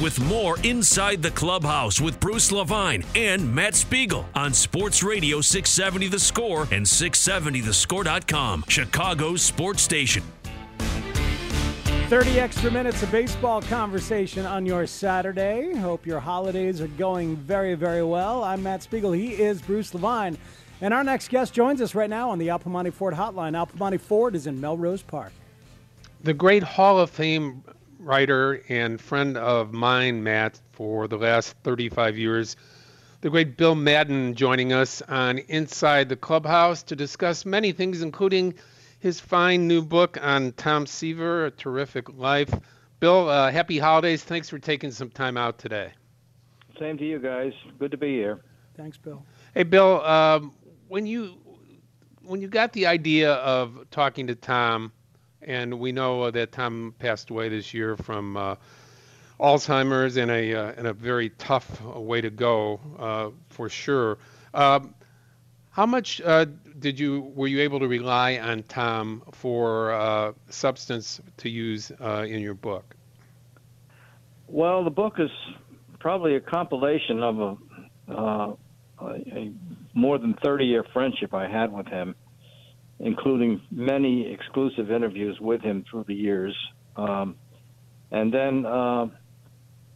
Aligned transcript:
with 0.00 0.18
more 0.20 0.58
Inside 0.60 1.22
the 1.22 1.30
Clubhouse 1.30 2.00
with 2.00 2.18
Bruce 2.20 2.50
Levine 2.50 3.04
and 3.14 3.54
Matt 3.54 3.74
Spiegel 3.74 4.26
on 4.34 4.54
Sports 4.54 5.02
Radio 5.02 5.40
670 5.40 6.08
The 6.08 6.18
Score 6.18 6.62
and 6.70 6.86
670thescore.com, 6.86 8.64
Chicago's 8.68 9.42
sports 9.42 9.82
station. 9.82 10.22
30 12.08 12.40
extra 12.40 12.70
minutes 12.70 13.02
of 13.02 13.12
baseball 13.12 13.62
conversation 13.62 14.44
on 14.44 14.66
your 14.66 14.86
Saturday. 14.86 15.76
Hope 15.76 16.06
your 16.06 16.18
holidays 16.18 16.80
are 16.80 16.88
going 16.88 17.36
very, 17.36 17.74
very 17.74 18.02
well. 18.02 18.42
I'm 18.42 18.62
Matt 18.62 18.82
Spiegel. 18.82 19.12
He 19.12 19.34
is 19.34 19.62
Bruce 19.62 19.94
Levine. 19.94 20.36
And 20.80 20.94
our 20.94 21.04
next 21.04 21.28
guest 21.28 21.52
joins 21.52 21.80
us 21.80 21.94
right 21.94 22.10
now 22.10 22.30
on 22.30 22.38
the 22.38 22.50
Al 22.50 22.58
Piemonte 22.58 22.92
Ford 22.92 23.14
hotline. 23.14 23.54
Al 23.54 23.66
Piemonte 23.66 24.00
Ford 24.00 24.34
is 24.34 24.46
in 24.46 24.60
Melrose 24.60 25.02
Park. 25.02 25.32
The 26.22 26.34
great 26.34 26.62
Hall 26.62 26.98
of 26.98 27.10
Fame 27.10 27.62
writer 28.00 28.62
and 28.68 29.00
friend 29.00 29.36
of 29.36 29.72
mine, 29.72 30.22
Matt, 30.22 30.60
for 30.72 31.06
the 31.06 31.16
last 31.16 31.54
35 31.62 32.16
years, 32.16 32.56
the 33.20 33.30
great 33.30 33.56
Bill 33.56 33.74
Madden 33.74 34.34
joining 34.34 34.72
us 34.72 35.02
on 35.02 35.38
Inside 35.38 36.08
the 36.08 36.16
Clubhouse 36.16 36.82
to 36.84 36.96
discuss 36.96 37.44
many 37.44 37.72
things, 37.72 38.00
including 38.02 38.54
his 38.98 39.20
fine 39.20 39.68
new 39.68 39.82
book 39.82 40.18
on 40.22 40.52
Tom 40.52 40.86
Seaver, 40.86 41.46
A 41.46 41.50
Terrific 41.50 42.16
Life. 42.16 42.52
Bill, 42.98 43.28
uh, 43.28 43.50
happy 43.50 43.78
holidays. 43.78 44.24
Thanks 44.24 44.48
for 44.48 44.58
taking 44.58 44.90
some 44.90 45.10
time 45.10 45.36
out 45.36 45.58
today. 45.58 45.92
Same 46.78 46.96
to 46.98 47.04
you 47.04 47.18
guys. 47.18 47.52
Good 47.78 47.90
to 47.90 47.96
be 47.98 48.14
here. 48.14 48.40
Thanks, 48.76 48.96
Bill. 48.96 49.24
Hey, 49.54 49.64
Bill, 49.64 50.02
um, 50.04 50.54
when 50.88 51.06
you 51.06 51.36
when 52.22 52.40
you 52.40 52.48
got 52.48 52.72
the 52.72 52.86
idea 52.86 53.32
of 53.34 53.86
talking 53.90 54.28
to 54.28 54.34
Tom, 54.34 54.92
and 55.42 55.78
we 55.78 55.92
know 55.92 56.30
that 56.30 56.52
Tom 56.52 56.94
passed 56.98 57.30
away 57.30 57.48
this 57.48 57.72
year 57.72 57.96
from 57.96 58.36
uh, 58.36 58.56
Alzheimer's 59.38 60.16
in 60.16 60.30
a 60.30 60.54
uh, 60.54 60.72
in 60.72 60.86
a 60.86 60.92
very 60.92 61.30
tough 61.30 61.82
way 61.82 62.20
to 62.20 62.30
go 62.30 62.80
uh, 62.98 63.30
for 63.48 63.68
sure. 63.68 64.18
Um, 64.52 64.94
how 65.70 65.86
much 65.86 66.20
uh, 66.20 66.46
did 66.78 66.98
you 66.98 67.32
were 67.34 67.46
you 67.46 67.60
able 67.60 67.80
to 67.80 67.88
rely 67.88 68.38
on 68.38 68.64
Tom 68.64 69.22
for 69.32 69.92
uh, 69.92 70.32
substance 70.48 71.20
to 71.38 71.48
use 71.48 71.92
uh, 72.00 72.26
in 72.28 72.40
your 72.40 72.54
book? 72.54 72.96
Well, 74.48 74.82
the 74.82 74.90
book 74.90 75.14
is 75.18 75.30
probably 76.00 76.34
a 76.34 76.40
compilation 76.40 77.22
of 77.22 77.40
a, 77.40 78.12
uh, 78.12 78.54
a 79.00 79.52
more 79.94 80.18
than 80.18 80.34
30 80.42 80.64
year 80.64 80.84
friendship 80.92 81.32
I 81.32 81.48
had 81.48 81.72
with 81.72 81.86
him, 81.86 82.16
including 83.00 83.62
many 83.70 84.30
exclusive 84.30 84.90
interviews 84.90 85.38
with 85.40 85.62
him 85.62 85.84
through 85.90 86.04
the 86.06 86.14
years. 86.14 86.56
Um, 86.96 87.36
and 88.10 88.32
then 88.32 88.66
uh, 88.66 89.06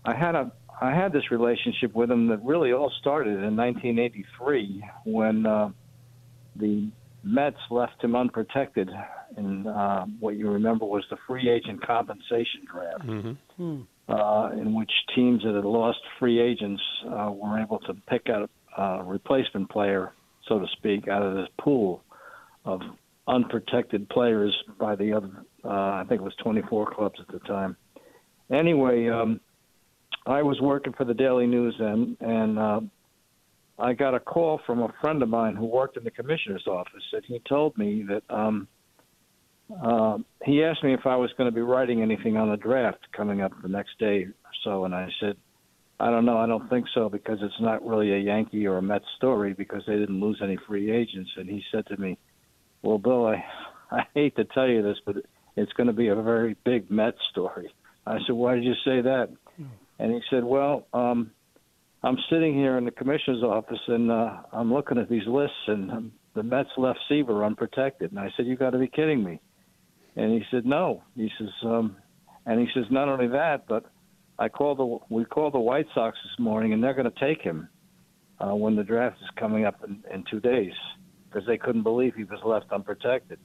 I 0.05 0.17
had 0.17 0.35
a 0.35 0.53
I 0.81 0.93
had 0.93 1.13
this 1.13 1.31
relationship 1.31 1.95
with 1.95 2.11
him 2.11 2.29
that 2.29 2.45
really 2.45 2.73
all 2.73 2.93
started 3.01 3.43
in 3.45 3.57
1983 3.57 4.85
when 5.05 5.47
uh, 5.47 5.71
the 6.57 6.91
Mets 7.23 7.57
left 7.71 8.03
him 8.03 8.17
unprotected 8.17 8.91
in 9.37 9.67
uh, 9.67 10.05
what 10.19 10.37
you 10.37 10.51
remember 10.51 10.85
was 10.85 11.05
the 11.11 11.17
free 11.29 11.49
agent 11.49 11.87
compensation 11.87 12.67
draft, 12.71 13.07
mm-hmm. 13.07 13.83
uh, 14.09 14.51
in 14.51 14.75
which 14.75 14.91
teams 15.15 15.43
that 15.45 15.55
had 15.55 15.65
lost 15.65 16.01
free 16.19 16.41
agents 16.41 16.83
uh, 17.07 17.31
were 17.31 17.59
able 17.61 17.79
to 17.79 17.95
pick 18.09 18.29
out 18.29 18.51
a 18.77 19.05
replacement 19.05 19.71
player, 19.71 20.13
so 20.49 20.59
to 20.59 20.67
speak, 20.77 21.07
out 21.09 21.23
of 21.23 21.35
this 21.35 21.49
pool 21.59 22.03
of 22.65 22.81
unprotected 23.27 24.09
players 24.09 24.55
by 24.79 24.95
the 24.97 25.13
other. 25.13 25.31
Uh, 25.65 25.69
I 25.69 26.05
think 26.09 26.21
it 26.21 26.25
was 26.25 26.35
24 26.43 26.93
clubs 26.95 27.19
at 27.21 27.29
the 27.29 27.41
time. 27.41 27.77
Anyway, 28.53 29.09
um, 29.09 29.41
I 30.27 30.43
was 30.43 30.61
working 30.61 30.93
for 30.93 31.05
the 31.05 31.15
Daily 31.15 31.47
News 31.47 31.75
then, 31.79 32.17
and 32.21 32.59
uh, 32.59 32.81
I 33.79 33.95
got 33.95 34.15
a 34.15 34.21
call 34.21 34.61
from 34.67 34.81
a 34.81 34.93
friend 35.01 35.23
of 35.23 35.29
mine 35.29 35.57
who 35.57 35.67
worked 35.67 35.97
in 35.97 36.05
the 36.05 36.11
commissioner's 36.11 36.67
office, 36.67 37.03
and 37.13 37.25
he 37.27 37.41
told 37.49 37.77
me 37.79 38.05
that 38.09 38.23
um, 38.35 38.69
uh, 39.83 40.19
he 40.45 40.63
asked 40.63 40.85
me 40.85 40.93
if 40.93 41.07
I 41.07 41.17
was 41.17 41.31
going 41.39 41.51
to 41.51 41.55
be 41.55 41.63
writing 41.63 42.03
anything 42.03 42.37
on 42.37 42.51
the 42.51 42.57
draft 42.57 43.01
coming 43.17 43.41
up 43.41 43.53
the 43.63 43.69
next 43.69 43.99
day 43.99 44.25
or 44.25 44.35
so, 44.65 44.85
and 44.85 44.95
I 44.95 45.09
said, 45.21 45.37
I 46.01 46.11
don't 46.11 46.25
know, 46.25 46.39
I 46.39 46.47
don't 46.47 46.69
think 46.69 46.87
so 46.95 47.09
because 47.09 47.39
it's 47.41 47.61
not 47.61 47.87
really 47.87 48.13
a 48.13 48.19
Yankee 48.19 48.67
or 48.67 48.79
a 48.79 48.83
Mets 48.83 49.05
story 49.17 49.55
because 49.55 49.83
they 49.87 49.97
didn't 49.97 50.21
lose 50.21 50.41
any 50.43 50.59
free 50.67 50.91
agents. 50.91 51.31
And 51.37 51.49
he 51.49 51.63
said 51.71 51.87
to 51.87 51.97
me, 51.97 52.19
Well, 52.85 52.99
Bill, 52.99 53.27
I 53.27 53.45
I 53.91 54.03
hate 54.15 54.37
to 54.37 54.45
tell 54.45 54.69
you 54.69 54.83
this, 54.83 54.97
but 55.07 55.17
it's 55.57 55.73
going 55.73 55.87
to 55.87 55.93
be 55.93 56.09
a 56.09 56.17
very 56.17 56.57
big 56.65 56.91
Mets 56.91 57.19
story. 57.31 57.73
I 58.07 58.19
said, 58.27 58.35
Why 58.35 58.55
did 58.55 58.65
you 58.65 58.75
say 58.85 59.01
that? 59.03 59.29
And 59.99 60.13
he 60.13 60.21
said, 60.31 60.43
Well, 60.43 60.87
um, 60.93 61.31
I'm 62.03 62.19
sitting 62.31 62.55
here 62.55 62.77
in 62.77 62.85
the 62.85 62.91
commissioner's 62.91 63.43
office 63.43 63.81
and 63.89 64.11
uh, 64.11 64.39
I'm 64.53 64.73
looking 64.73 64.99
at 64.99 65.09
these 65.09 65.27
lists, 65.27 65.57
and 65.69 65.91
um, 65.91 66.13
the 66.35 66.43
Mets 66.43 66.71
left 66.77 66.99
Seaver 67.09 67.45
unprotected. 67.45 68.11
And 68.11 68.21
I 68.21 68.29
said, 68.37 68.47
"You 68.47 68.57
got 68.57 68.71
to 68.71 68.79
be 68.79 68.89
kidding 68.89 69.23
me!" 69.23 69.41
And 70.17 70.33
he 70.33 70.43
said, 70.51 70.67
"No." 70.67 71.03
He 71.17 71.31
says, 71.39 71.49
um, 71.65 71.97
and 72.45 72.61
he 72.61 72.67
says, 72.75 72.85
"Not 72.91 73.09
only 73.09 73.29
that, 73.29 73.67
but 73.69 73.85
I 74.39 74.49
called 74.49 74.79
the 74.79 75.15
we 75.15 75.25
called 75.25 75.55
the 75.55 75.61
White 75.61 75.87
Sox 75.95 76.19
this 76.25 76.45
morning, 76.45 76.73
and 76.73 76.83
they're 76.83 76.95
going 76.95 77.11
to 77.11 77.21
take 77.21 77.41
him 77.41 77.69
uh, 78.41 78.55
when 78.55 78.77
the 78.77 78.85
draft 78.85 79.17
is 79.23 79.31
coming 79.39 79.65
up 79.65 79.83
in, 79.87 80.03
in 80.13 80.25
two 80.31 80.41
days 80.41 80.75
because 81.35 81.47
they 81.47 81.59
couldn't 81.59 81.83
believe 81.83 82.15
he 82.15 82.25
was 82.25 82.41
left 82.45 82.73
unprotected." 82.73 83.39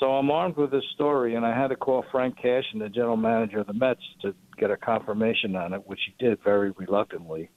So 0.00 0.12
I'm 0.12 0.30
armed 0.30 0.56
with 0.56 0.70
this 0.70 0.84
story, 0.94 1.34
and 1.34 1.44
I 1.44 1.54
had 1.54 1.68
to 1.68 1.76
call 1.76 2.04
Frank 2.10 2.38
Cashen, 2.38 2.78
the 2.78 2.88
general 2.88 3.18
manager 3.18 3.60
of 3.60 3.66
the 3.66 3.74
Mets, 3.74 4.00
to 4.22 4.34
get 4.56 4.70
a 4.70 4.76
confirmation 4.76 5.54
on 5.54 5.74
it, 5.74 5.86
which 5.86 6.00
he 6.06 6.24
did 6.24 6.42
very 6.42 6.70
reluctantly. 6.70 7.50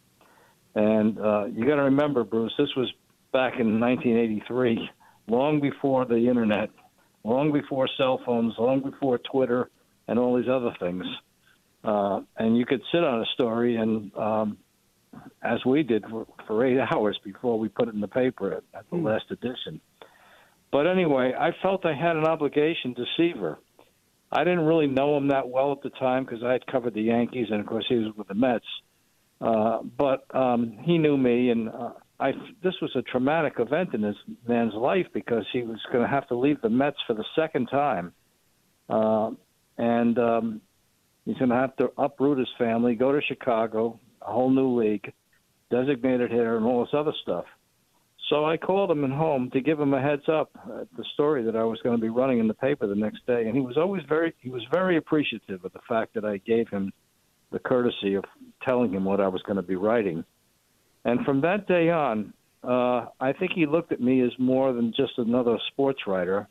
And 0.76 1.18
uh, 1.20 1.46
you 1.46 1.66
got 1.66 1.76
to 1.76 1.84
remember, 1.84 2.26
Bruce, 2.26 2.54
this 2.58 2.70
was 2.76 2.92
back 3.32 3.60
in 3.60 3.80
1983, 3.80 4.90
long 5.28 5.62
before 5.62 6.06
the 6.06 6.18
internet, 6.18 6.70
long 7.24 7.54
before 7.54 7.88
cell 7.98 8.20
phones, 8.26 8.56
long 8.60 8.82
before 8.82 9.20
Twitter, 9.20 9.70
and 10.10 10.20
all 10.20 10.36
these 10.36 10.50
other 10.50 10.76
things. 10.82 11.06
Uh, 11.84 12.22
and 12.38 12.58
you 12.58 12.66
could 12.66 12.82
sit 12.92 13.04
on 13.04 13.22
a 13.22 13.26
story 13.34 13.78
and, 13.78 14.14
um, 14.18 14.58
as 15.42 15.64
we 15.66 15.84
did 15.84 16.06
for, 16.10 16.26
for 16.48 16.66
eight 16.66 16.80
hours 16.94 17.20
before 17.24 17.60
we 17.60 17.68
put 17.70 17.88
it 17.88 17.94
in 17.94 18.02
the 18.02 18.08
paper 18.08 18.52
at, 18.54 18.64
at 18.74 18.90
the 18.90 18.98
mm. 18.98 19.06
last 19.06 19.26
edition. 19.32 19.82
But 20.72 20.88
anyway, 20.88 21.34
I 21.40 21.52
felt 21.62 21.86
I 21.86 21.94
had 21.94 22.16
an 22.16 22.26
obligation 22.26 22.96
to 22.96 23.06
Seaver. 23.16 23.60
I 24.32 24.44
didn't 24.44 24.66
really 24.66 24.88
know 24.88 25.16
him 25.16 25.28
that 25.28 25.48
well 25.48 25.72
at 25.72 25.84
the 25.84 25.92
time 25.92 26.26
because 26.26 26.44
I 26.44 26.54
had 26.54 26.66
covered 26.66 26.96
the 26.96 27.04
Yankees, 27.04 27.48
and 27.52 27.60
of 27.60 27.68
course 27.68 27.86
he 27.88 27.96
was 27.96 28.12
with 28.18 28.28
the 28.28 28.34
Mets. 28.34 28.66
Uh, 29.40 29.84
but 29.84 30.26
um, 30.36 30.80
he 30.84 30.98
knew 30.98 31.18
me, 31.18 31.50
and 31.50 31.70
uh, 31.70 31.92
I. 32.20 32.32
This 32.64 32.74
was 32.82 32.92
a 32.96 33.02
traumatic 33.04 33.56
event 33.60 33.94
in 33.94 34.02
this 34.02 34.16
man's 34.48 34.74
life 34.74 35.06
because 35.14 35.46
he 35.52 35.62
was 35.62 35.78
going 35.92 36.04
to 36.04 36.10
have 36.10 36.28
to 36.30 36.36
leave 36.36 36.62
the 36.62 36.70
Mets 36.70 36.98
for 37.06 37.14
the 37.14 37.26
second 37.36 37.68
time, 37.68 38.14
uh, 38.90 39.32
and 39.78 40.18
um, 40.18 40.62
he's 41.26 41.38
going 41.38 41.50
to 41.50 41.56
have 41.56 41.76
to 41.76 41.92
uproot 41.98 42.40
his 42.40 42.48
family, 42.58 42.96
go 42.96 43.12
to 43.12 43.22
Chicago, 43.22 44.00
a 44.26 44.32
whole 44.32 44.50
new 44.50 44.80
league, 44.80 45.12
designated 45.70 46.32
hitter, 46.32 46.58
and 46.58 46.66
all 46.66 46.82
this 46.82 46.94
other 46.94 47.14
stuff. 47.22 47.46
So 48.30 48.46
I 48.46 48.58
called 48.58 48.90
him 48.90 49.04
at 49.04 49.12
home 49.12 49.50
to 49.52 49.62
give 49.62 49.80
him 49.80 49.94
a 49.94 50.02
heads 50.02 50.28
up 50.28 50.50
at 50.80 50.88
the 50.98 51.04
story 51.14 51.44
that 51.44 51.56
I 51.56 51.64
was 51.64 51.80
going 51.84 51.96
to 51.98 52.02
be 52.02 52.10
running 52.10 52.40
in 52.40 52.48
the 52.48 52.54
paper 52.54 52.88
the 52.88 52.96
next 52.96 53.26
day, 53.28 53.46
and 53.46 53.56
he 53.56 53.62
was 53.62 53.78
always 53.78 54.04
very 54.08 54.34
he 54.40 54.50
was 54.50 54.64
very 54.72 54.98
appreciative 54.98 55.64
of 55.66 55.74
the 55.74 55.82
fact 55.88 56.14
that 56.16 56.26
I 56.26 56.38
gave 56.38 56.70
him 56.70 56.92
the 57.52 57.60
courtesy 57.60 58.16
of 58.16 58.24
telling 58.64 58.94
him 58.94 59.06
what 59.06 59.20
I 59.20 59.28
was 59.28 59.42
going 59.44 59.58
to 59.58 59.62
be 59.62 59.76
writing. 59.76 60.24
And 61.06 61.26
from 61.26 61.42
that 61.42 61.68
day 61.68 61.90
on, 61.90 62.34
uh, 62.64 63.08
I 63.20 63.34
think 63.38 63.52
he 63.54 63.66
looked 63.66 63.92
at 63.92 64.02
me 64.02 64.22
as 64.22 64.32
more 64.40 64.74
than 64.74 64.94
just 64.96 65.18
another 65.18 65.58
sports 65.68 66.00
writer, 66.08 66.48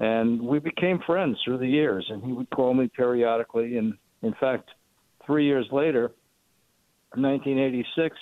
and 0.00 0.40
we 0.40 0.58
became 0.58 1.00
friends 1.06 1.38
through 1.44 1.58
the 1.58 1.66
years. 1.66 2.06
And 2.10 2.22
he 2.22 2.32
would 2.32 2.50
call 2.50 2.74
me 2.74 2.88
periodically, 2.94 3.78
and 3.78 3.94
in 4.22 4.34
fact, 4.38 4.68
three 5.24 5.46
years 5.46 5.66
later, 5.72 6.12
1986 7.16 8.16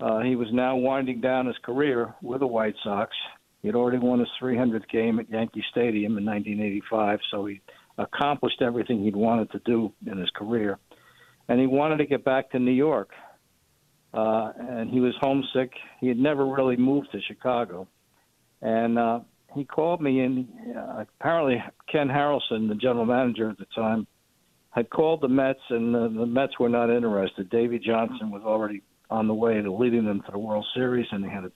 uh, 0.00 0.20
he 0.20 0.36
was 0.36 0.48
now 0.52 0.76
winding 0.76 1.20
down 1.20 1.46
his 1.46 1.56
career 1.64 2.14
with 2.20 2.40
the 2.40 2.46
White 2.46 2.74
Sox. 2.82 3.14
He 3.62 3.68
had 3.68 3.74
already 3.74 3.98
won 3.98 4.18
his 4.18 4.28
300th 4.40 4.88
game 4.90 5.18
at 5.18 5.30
Yankee 5.30 5.64
Stadium 5.70 6.18
in 6.18 6.24
1985, 6.24 7.20
so 7.30 7.46
he 7.46 7.60
accomplished 7.96 8.60
everything 8.60 9.02
he'd 9.02 9.16
wanted 9.16 9.50
to 9.52 9.60
do 9.64 9.92
in 10.06 10.18
his 10.18 10.30
career. 10.30 10.78
And 11.48 11.60
he 11.60 11.66
wanted 11.66 11.98
to 11.98 12.06
get 12.06 12.24
back 12.24 12.50
to 12.50 12.58
New 12.58 12.72
York. 12.72 13.10
Uh, 14.12 14.52
and 14.58 14.90
he 14.90 15.00
was 15.00 15.14
homesick. 15.20 15.72
He 16.00 16.08
had 16.08 16.18
never 16.18 16.46
really 16.46 16.76
moved 16.76 17.12
to 17.12 17.20
Chicago. 17.22 17.88
And 18.60 18.98
uh, 18.98 19.20
he 19.54 19.64
called 19.64 20.00
me, 20.00 20.20
and 20.20 20.48
uh, 20.76 21.04
apparently 21.20 21.62
Ken 21.90 22.08
Harrelson, 22.08 22.68
the 22.68 22.76
general 22.80 23.06
manager 23.06 23.50
at 23.50 23.58
the 23.58 23.66
time, 23.74 24.06
had 24.74 24.90
called 24.90 25.20
the 25.20 25.28
Mets, 25.28 25.60
and 25.70 25.94
the, 25.94 26.08
the 26.08 26.26
Mets 26.26 26.58
were 26.58 26.68
not 26.68 26.90
interested. 26.90 27.48
Davey 27.48 27.78
Johnson 27.78 28.30
was 28.30 28.42
already 28.44 28.82
on 29.08 29.28
the 29.28 29.34
way 29.34 29.60
to 29.60 29.72
leading 29.72 30.04
them 30.04 30.20
to 30.26 30.32
the 30.32 30.38
World 30.38 30.66
Series, 30.74 31.06
and 31.12 31.22
they 31.22 31.28
had 31.28 31.44
a 31.44 31.52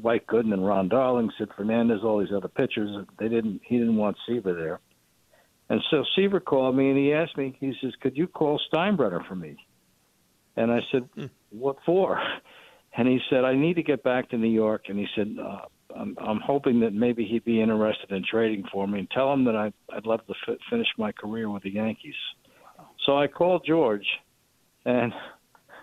Dwight 0.00 0.26
Gooden 0.26 0.54
and 0.54 0.66
Ron 0.66 0.88
Darling, 0.88 1.30
Sid 1.38 1.50
Fernandez, 1.54 2.00
all 2.02 2.20
these 2.20 2.32
other 2.34 2.48
pitchers. 2.48 2.90
They 3.18 3.28
didn't. 3.28 3.60
He 3.64 3.76
didn't 3.76 3.96
want 3.96 4.16
Seaver 4.26 4.54
there, 4.54 4.80
And 5.68 5.82
so 5.90 6.04
Seaver 6.16 6.40
called 6.40 6.74
me 6.74 6.88
and 6.88 6.98
he 6.98 7.12
asked 7.12 7.36
me, 7.36 7.54
he 7.60 7.74
says, 7.82 7.92
Could 8.00 8.16
you 8.16 8.26
call 8.26 8.58
Steinbrenner 8.72 9.26
for 9.28 9.34
me? 9.34 9.56
And 10.56 10.72
I 10.72 10.80
said, 10.90 11.08
What 11.50 11.76
for? 11.84 12.18
And 12.94 13.08
he 13.08 13.20
said, 13.30 13.42
I 13.46 13.54
need 13.54 13.76
to 13.76 13.82
get 13.82 14.02
back 14.02 14.28
to 14.28 14.36
New 14.36 14.50
York. 14.50 14.82
And 14.90 14.98
he 14.98 15.06
said, 15.16 15.34
uh, 15.42 15.60
I'm, 15.96 16.16
I'm 16.18 16.40
hoping 16.40 16.80
that 16.80 16.92
maybe 16.92 17.24
he'd 17.24 17.44
be 17.44 17.60
interested 17.60 18.10
in 18.12 18.24
trading 18.28 18.64
for 18.72 18.86
me 18.86 19.00
and 19.00 19.10
tell 19.10 19.32
him 19.32 19.44
that 19.44 19.56
I, 19.56 19.72
I'd 19.94 20.06
love 20.06 20.20
to 20.26 20.34
f- 20.48 20.58
finish 20.70 20.86
my 20.98 21.12
career 21.12 21.50
with 21.50 21.62
the 21.62 21.70
Yankees. 21.70 22.14
So 23.06 23.16
I 23.16 23.26
called 23.26 23.64
George, 23.66 24.06
and 24.84 25.12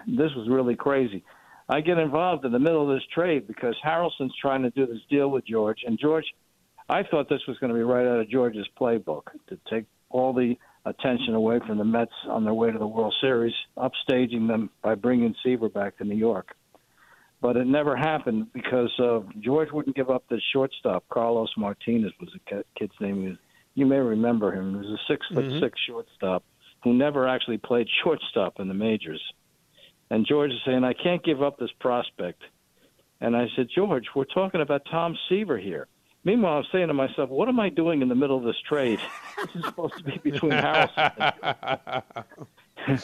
this 0.08 0.32
was 0.36 0.48
really 0.50 0.76
crazy. 0.76 1.24
I 1.68 1.82
get 1.82 1.98
involved 1.98 2.46
in 2.46 2.52
the 2.52 2.60
middle 2.60 2.90
of 2.90 2.96
this 2.96 3.06
trade 3.14 3.48
because 3.48 3.76
Harrelson's 3.86 4.34
trying 4.42 4.64
to 4.64 4.70
do 4.72 4.86
this 4.86 5.02
deal 5.10 5.30
with 5.30 5.46
George, 5.46 5.80
and 5.86 6.00
George, 6.00 6.26
I 6.88 7.04
thought 7.04 7.30
this 7.30 7.46
was 7.48 7.58
going 7.60 7.72
to 7.72 7.78
be 7.78 7.84
right 7.84 8.08
out 8.08 8.20
of 8.20 8.30
George's 8.30 8.68
playbook 8.80 9.24
to 9.50 9.60
take 9.70 9.86
all 10.10 10.34
the 10.34 10.56
attention 10.86 11.36
away 11.36 11.60
from 11.68 11.78
the 11.78 11.84
Mets 11.84 12.12
on 12.28 12.44
their 12.44 12.54
way 12.54 12.72
to 12.72 12.80
the 12.80 12.88
World 12.88 13.14
Series, 13.22 13.54
upstaging 13.78 14.48
them 14.48 14.72
by 14.82 14.96
bringing 14.96 15.36
Seaver 15.44 15.70
back 15.70 15.98
to 15.98 16.04
New 16.04 16.16
York 16.16 16.56
but 17.42 17.56
it 17.56 17.68
never 17.68 17.96
happened 17.96 18.48
because 18.54 18.92
uh, 19.00 19.20
George 19.40 19.72
wouldn't 19.72 19.96
give 19.96 20.10
up 20.10 20.24
the 20.30 20.42
shortstop. 20.52 21.06
Carlos 21.10 21.50
Martinez 21.58 22.12
was 22.20 22.30
the 22.34 22.64
kid's 22.78 22.94
name. 23.00 23.38
You 23.76 23.86
may 23.86 23.98
remember 23.98 24.54
him. 24.54 24.72
He 24.72 24.78
was 24.78 25.00
a 25.00 25.12
six 25.12 25.26
foot 25.34 25.46
mm-hmm. 25.46 25.60
six 25.60 25.80
shortstop 25.88 26.44
who 26.84 26.94
never 26.94 27.28
actually 27.28 27.58
played 27.58 27.88
shortstop 28.04 28.60
in 28.60 28.68
the 28.68 28.74
majors. 28.74 29.22
And 30.10 30.26
George 30.26 30.52
is 30.52 30.60
saying, 30.66 30.84
"I 30.84 30.94
can't 30.94 31.24
give 31.24 31.42
up 31.42 31.58
this 31.58 31.72
prospect." 31.80 32.42
And 33.22 33.36
I 33.36 33.48
said, 33.56 33.68
"George, 33.74 34.06
we're 34.16 34.26
talking 34.26 34.62
about 34.62 34.82
Tom 34.90 35.18
Seaver 35.28 35.58
here." 35.58 35.88
Meanwhile, 36.26 36.58
I'm 36.58 36.66
saying 36.72 36.88
to 36.88 36.94
myself, 36.94 37.30
"What 37.30 37.48
am 37.48 37.60
I 37.60 37.70
doing 37.70 38.02
in 38.02 38.10
the 38.10 38.16
middle 38.16 38.38
of 38.38 38.44
this 38.44 38.60
trade? 38.68 39.00
this 39.38 39.56
is 39.56 39.66
supposed 39.66 39.98
to 39.98 40.04
be 40.04 40.18
between 40.18 40.52
Harrelson." 40.64 42.04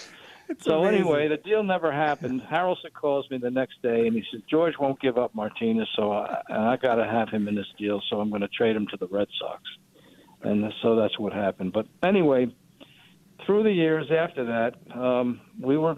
so 0.66 0.84
amazing. 0.84 1.02
anyway, 1.02 1.28
the 1.28 1.38
deal 1.38 1.64
never 1.64 1.92
happened. 1.92 2.42
Harrelson 2.52 2.94
calls 2.94 3.30
me 3.30 3.38
the 3.38 3.52
next 3.52 3.82
day 3.82 4.08
and 4.08 4.16
he 4.16 4.24
says 4.32 4.42
George 4.50 4.74
won't 4.80 5.00
give 5.00 5.18
up 5.18 5.34
Martinez, 5.36 5.88
so 5.96 6.12
I, 6.12 6.42
I 6.50 6.78
got 6.78 6.96
to 6.96 7.06
have 7.06 7.30
him 7.30 7.48
in 7.48 7.56
this 7.56 7.68
deal. 7.78 8.02
So 8.10 8.20
I'm 8.20 8.30
going 8.30 8.42
to 8.42 8.48
trade 8.48 8.76
him 8.76 8.88
to 8.88 8.98
the 8.98 9.08
Red 9.08 9.28
Sox, 9.40 9.62
and 10.44 10.72
so 10.82 10.96
that's 10.96 11.18
what 11.20 11.34
happened. 11.34 11.74
But 11.74 11.88
anyway, 12.04 12.48
through 13.46 13.64
the 13.64 13.72
years 13.72 14.08
after 14.12 14.46
that, 14.46 14.98
um, 14.98 15.42
we 15.60 15.78
were 15.78 15.96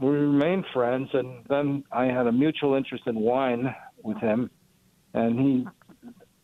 we 0.00 0.08
remained 0.08 0.64
friends, 0.72 1.08
and 1.12 1.44
then 1.48 1.84
I 1.92 2.06
had 2.06 2.26
a 2.26 2.32
mutual 2.32 2.74
interest 2.74 3.04
in 3.06 3.16
wine 3.16 3.74
with 4.02 4.18
him, 4.18 4.50
and 5.12 5.38
he 5.38 5.66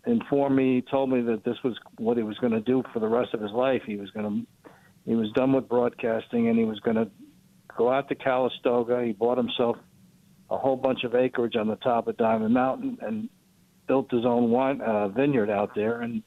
informed 0.07 0.57
me, 0.57 0.77
he 0.77 0.83
told 0.83 1.11
me 1.11 1.21
that 1.23 1.45
this 1.45 1.57
was 1.63 1.77
what 1.99 2.17
he 2.17 2.23
was 2.23 2.39
going 2.39 2.53
to 2.53 2.61
do 2.61 2.83
for 2.93 3.01
the 3.01 3.09
rest 3.09 3.35
of 3.35 3.41
his 3.41 3.53
life. 3.53 3.83
He 3.87 3.97
was 3.97 4.11
going 4.11 4.27
to 4.27 4.71
he 5.07 5.15
was 5.15 5.33
done 5.33 5.53
with 5.53 5.69
broadcasting, 5.69 6.49
and 6.49 6.59
he 6.59 6.65
was 6.65 6.79
going 6.81 6.97
to 6.97 7.11
go 7.81 7.91
out 7.91 8.11
to 8.11 8.15
Calistoga. 8.15 9.03
He 9.03 9.13
bought 9.13 9.39
himself 9.39 9.77
a 10.51 10.59
whole 10.59 10.77
bunch 10.77 11.05
of 11.05 11.15
acreage 11.15 11.57
on 11.57 11.67
the 11.67 11.77
top 11.77 12.09
of 12.09 12.17
Diamond 12.19 12.53
Mountain 12.53 12.99
and 13.01 13.31
built 13.89 14.11
his 14.11 14.27
own 14.27 14.51
wine 14.51 14.83
uh, 14.83 15.09
vineyard 15.09 15.49
out 15.49 15.71
there 15.75 16.03
and 16.03 16.23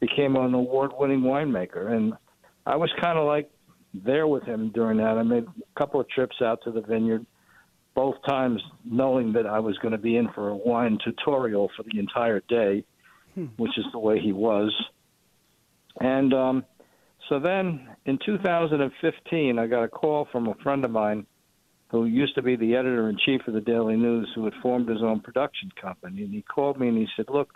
became 0.00 0.36
an 0.36 0.52
award-winning 0.52 1.22
winemaker. 1.22 1.92
And 1.92 2.12
I 2.66 2.76
was 2.76 2.90
kind 3.00 3.18
of 3.18 3.26
like 3.26 3.50
there 3.94 4.26
with 4.26 4.42
him 4.42 4.70
during 4.74 4.98
that. 4.98 5.16
I 5.16 5.22
made 5.22 5.44
a 5.44 5.78
couple 5.78 5.98
of 5.98 6.10
trips 6.10 6.36
out 6.42 6.58
to 6.64 6.70
the 6.70 6.82
vineyard, 6.82 7.24
both 7.94 8.16
times 8.28 8.60
knowing 8.84 9.32
that 9.32 9.46
I 9.46 9.60
was 9.60 9.78
going 9.78 9.92
to 9.92 9.98
be 9.98 10.16
in 10.18 10.28
for 10.34 10.50
a 10.50 10.56
wine 10.56 10.98
tutorial 11.02 11.70
for 11.74 11.84
the 11.84 11.98
entire 11.98 12.42
day, 12.50 12.84
hmm. 13.34 13.46
which 13.56 13.78
is 13.78 13.86
the 13.92 13.98
way 13.98 14.20
he 14.20 14.32
was. 14.32 14.74
And 16.00 16.34
um, 16.34 16.64
so 17.28 17.38
then 17.38 17.88
in 18.06 18.18
2015, 18.24 19.58
I 19.58 19.66
got 19.66 19.84
a 19.84 19.88
call 19.88 20.28
from 20.30 20.48
a 20.48 20.54
friend 20.62 20.84
of 20.84 20.90
mine 20.90 21.26
who 21.90 22.04
used 22.04 22.34
to 22.34 22.42
be 22.42 22.56
the 22.56 22.76
editor 22.76 23.08
in 23.08 23.18
chief 23.24 23.40
of 23.46 23.54
the 23.54 23.60
Daily 23.60 23.96
News, 23.96 24.28
who 24.34 24.44
had 24.44 24.54
formed 24.62 24.88
his 24.88 25.02
own 25.02 25.20
production 25.20 25.70
company. 25.80 26.22
And 26.22 26.32
he 26.32 26.42
called 26.42 26.78
me 26.78 26.88
and 26.88 26.98
he 26.98 27.06
said, 27.16 27.26
Look, 27.30 27.50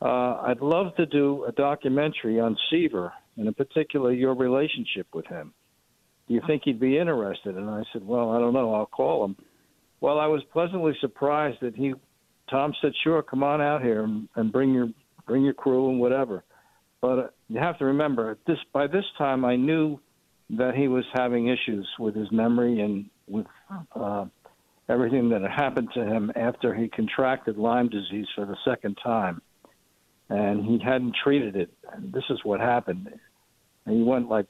uh, 0.00 0.40
I'd 0.42 0.60
love 0.60 0.94
to 0.96 1.06
do 1.06 1.44
a 1.44 1.52
documentary 1.52 2.38
on 2.38 2.56
Seaver, 2.70 3.12
and 3.36 3.48
in 3.48 3.54
particular, 3.54 4.12
your 4.12 4.34
relationship 4.34 5.08
with 5.12 5.26
him. 5.26 5.52
Do 6.28 6.34
you 6.34 6.42
think 6.46 6.62
he'd 6.64 6.80
be 6.80 6.98
interested? 6.98 7.56
And 7.56 7.68
I 7.68 7.82
said, 7.92 8.06
Well, 8.06 8.30
I 8.30 8.38
don't 8.38 8.54
know. 8.54 8.74
I'll 8.74 8.86
call 8.86 9.24
him. 9.24 9.36
Well, 10.00 10.18
I 10.18 10.26
was 10.26 10.42
pleasantly 10.52 10.92
surprised 11.00 11.58
that 11.62 11.74
he, 11.74 11.94
Tom 12.50 12.72
said, 12.80 12.92
Sure, 13.02 13.22
come 13.22 13.42
on 13.42 13.60
out 13.60 13.82
here 13.82 14.04
and, 14.04 14.28
and 14.36 14.52
bring 14.52 14.72
your 14.72 14.88
bring 15.26 15.42
your 15.42 15.54
crew 15.54 15.90
and 15.90 15.98
whatever. 15.98 16.44
But 17.04 17.34
you 17.50 17.58
have 17.58 17.76
to 17.80 17.84
remember, 17.84 18.38
this 18.46 18.56
by 18.72 18.86
this 18.86 19.04
time 19.18 19.44
I 19.44 19.56
knew 19.56 20.00
that 20.56 20.74
he 20.74 20.88
was 20.88 21.04
having 21.12 21.48
issues 21.48 21.86
with 21.98 22.14
his 22.14 22.32
memory 22.32 22.80
and 22.80 23.10
with 23.28 23.44
uh, 23.94 24.24
everything 24.88 25.28
that 25.28 25.42
had 25.42 25.50
happened 25.50 25.90
to 25.92 26.00
him 26.02 26.32
after 26.34 26.72
he 26.74 26.88
contracted 26.88 27.58
Lyme 27.58 27.90
disease 27.90 28.24
for 28.34 28.46
the 28.46 28.56
second 28.64 28.96
time, 29.04 29.42
and 30.30 30.64
he 30.64 30.78
hadn't 30.82 31.14
treated 31.22 31.56
it. 31.56 31.68
And 31.92 32.10
this 32.10 32.24
is 32.30 32.38
what 32.42 32.60
happened. 32.60 33.10
And 33.84 33.96
he 33.98 34.02
went 34.02 34.30
like 34.30 34.46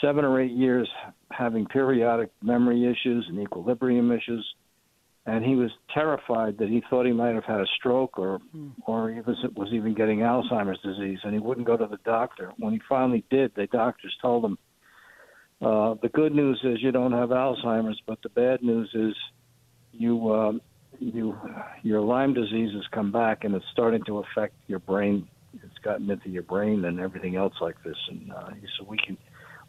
seven 0.00 0.24
or 0.24 0.40
eight 0.40 0.52
years 0.52 0.88
having 1.30 1.66
periodic 1.66 2.30
memory 2.42 2.86
issues 2.86 3.26
and 3.28 3.38
equilibrium 3.38 4.10
issues 4.10 4.46
and 5.30 5.44
he 5.44 5.54
was 5.54 5.70
terrified 5.94 6.58
that 6.58 6.68
he 6.68 6.82
thought 6.90 7.06
he 7.06 7.12
might 7.12 7.36
have 7.36 7.44
had 7.44 7.60
a 7.60 7.66
stroke 7.78 8.18
or 8.18 8.40
hmm. 8.50 8.70
or 8.86 9.10
he 9.10 9.20
was 9.20 9.36
was 9.54 9.68
even 9.72 9.94
getting 9.94 10.18
Alzheimer's 10.18 10.80
disease, 10.82 11.18
and 11.22 11.32
he 11.32 11.38
wouldn't 11.38 11.66
go 11.66 11.76
to 11.76 11.86
the 11.86 11.98
doctor. 12.04 12.52
When 12.58 12.72
he 12.72 12.80
finally 12.88 13.24
did, 13.30 13.54
the 13.54 13.68
doctors 13.68 14.16
told 14.20 14.44
him, 14.44 14.58
uh, 15.62 15.94
"The 16.02 16.08
good 16.08 16.34
news 16.34 16.60
is 16.64 16.82
you 16.82 16.90
don't 16.90 17.12
have 17.12 17.28
Alzheimer's, 17.28 18.00
but 18.06 18.20
the 18.22 18.28
bad 18.30 18.62
news 18.62 18.90
is 18.92 19.14
you 19.92 20.30
uh, 20.30 20.52
you 20.98 21.38
your 21.84 22.00
Lyme 22.00 22.34
disease 22.34 22.74
has 22.74 22.86
come 22.90 23.12
back 23.12 23.44
and 23.44 23.54
it's 23.54 23.64
starting 23.70 24.02
to 24.06 24.18
affect 24.18 24.54
your 24.66 24.80
brain. 24.80 25.28
It's 25.54 25.78
gotten 25.84 26.10
into 26.10 26.28
your 26.28 26.42
brain 26.42 26.84
and 26.84 26.98
everything 26.98 27.36
else 27.36 27.54
like 27.60 27.80
this, 27.84 27.96
and 28.08 28.32
uh, 28.32 28.50
he 28.60 28.66
said 28.76 28.88
we 28.88 28.98
can 28.98 29.16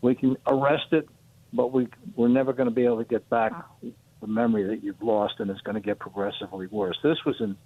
we 0.01 0.15
can 0.15 0.37
arrest 0.47 0.91
it." 0.91 1.07
But 1.53 1.73
we 1.73 1.87
we're 2.15 2.29
never 2.29 2.53
going 2.53 2.69
to 2.69 2.73
be 2.73 2.85
able 2.85 2.99
to 2.99 3.03
get 3.03 3.29
back 3.29 3.51
the 4.21 4.27
memory 4.27 4.63
that 4.67 4.83
you've 4.83 5.01
lost, 5.01 5.35
and 5.39 5.49
it's 5.49 5.61
going 5.61 5.75
to 5.75 5.81
get 5.81 5.99
progressively 5.99 6.67
worse. 6.67 6.97
This 7.03 7.17
was 7.25 7.35
in 7.39 7.57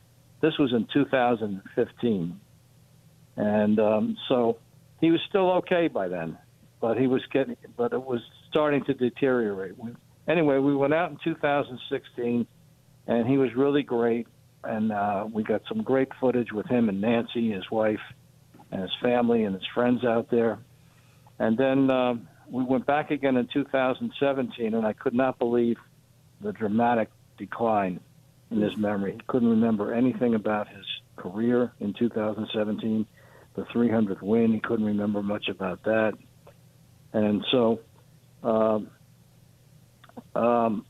this 0.42 0.54
was 0.60 0.74
in 0.74 0.88
2015, 0.94 2.40
and 3.38 3.80
um, 3.80 4.18
so 4.28 4.58
he 5.00 5.12
was 5.12 5.20
still 5.30 5.52
okay 5.54 5.88
by 5.88 6.08
then, 6.08 6.38
but 6.82 6.98
he 6.98 7.08
was 7.08 7.22
getting, 7.32 7.56
but 7.78 7.94
it 7.94 8.04
was 8.04 8.20
starting 8.50 8.84
to 8.86 8.94
deteriorate. 8.94 9.78
We, 9.78 9.92
anyway, 10.28 10.58
we 10.58 10.76
went 10.76 10.94
out 10.94 11.12
in 11.12 11.18
2016, 11.24 12.46
and 13.08 13.28
he 13.28 13.38
was 13.38 13.50
really 13.56 13.84
great, 13.84 14.28
and 14.64 14.92
uh, 14.92 15.26
we 15.32 15.44
got 15.44 15.62
some 15.68 15.84
great 15.84 16.10
footage 16.20 16.52
with 16.52 16.68
him 16.68 16.90
and 16.90 17.02
Nancy, 17.02 17.52
his 17.52 17.70
wife, 17.72 18.02
and 18.72 18.82
his 18.82 18.92
family 19.02 19.44
and 19.44 19.56
his 19.56 19.66
friends 19.74 20.04
out 20.04 20.30
there, 20.32 20.60
and 21.40 21.58
then. 21.58 21.90
Uh, 21.90 22.16
we 22.50 22.64
went 22.64 22.86
back 22.86 23.12
again 23.12 23.38
in 23.38 23.48
2017, 23.52 24.74
and 24.74 24.86
I 24.86 24.94
could 24.94 25.14
not 25.14 25.40
believe 25.40 25.78
the 26.46 26.54
dramatic 26.54 27.10
decline 27.38 28.00
in 28.52 28.62
his 28.62 28.78
memory. 28.78 29.14
He 29.14 29.22
couldn't 29.28 29.50
remember 29.50 29.94
anything 29.94 30.36
about 30.36 30.68
his 30.68 30.86
career 31.18 31.74
in 31.80 31.94
2017, 31.94 33.06
the 33.56 33.64
300th 33.64 34.22
win. 34.22 34.54
He 34.54 34.60
couldn't 34.60 34.86
remember 34.86 35.24
much 35.24 35.50
about 35.50 35.84
that. 35.84 36.14
And 37.14 37.44
so, 37.52 37.80
um, 38.44 38.90
um, 40.36 40.86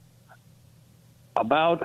about, 1.35 1.81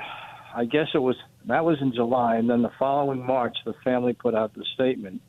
I 0.55 0.65
guess 0.65 0.89
it 0.93 0.99
was, 0.99 1.17
that 1.47 1.65
was 1.65 1.81
in 1.81 1.95
July. 1.95 2.37
And 2.37 2.51
then 2.51 2.63
the 2.63 2.73
following 2.79 3.25
March, 3.25 3.57
the 3.65 3.75
family 3.85 4.15
put 4.15 4.35
out 4.35 4.53
the 4.55 4.65
statement 4.75 5.23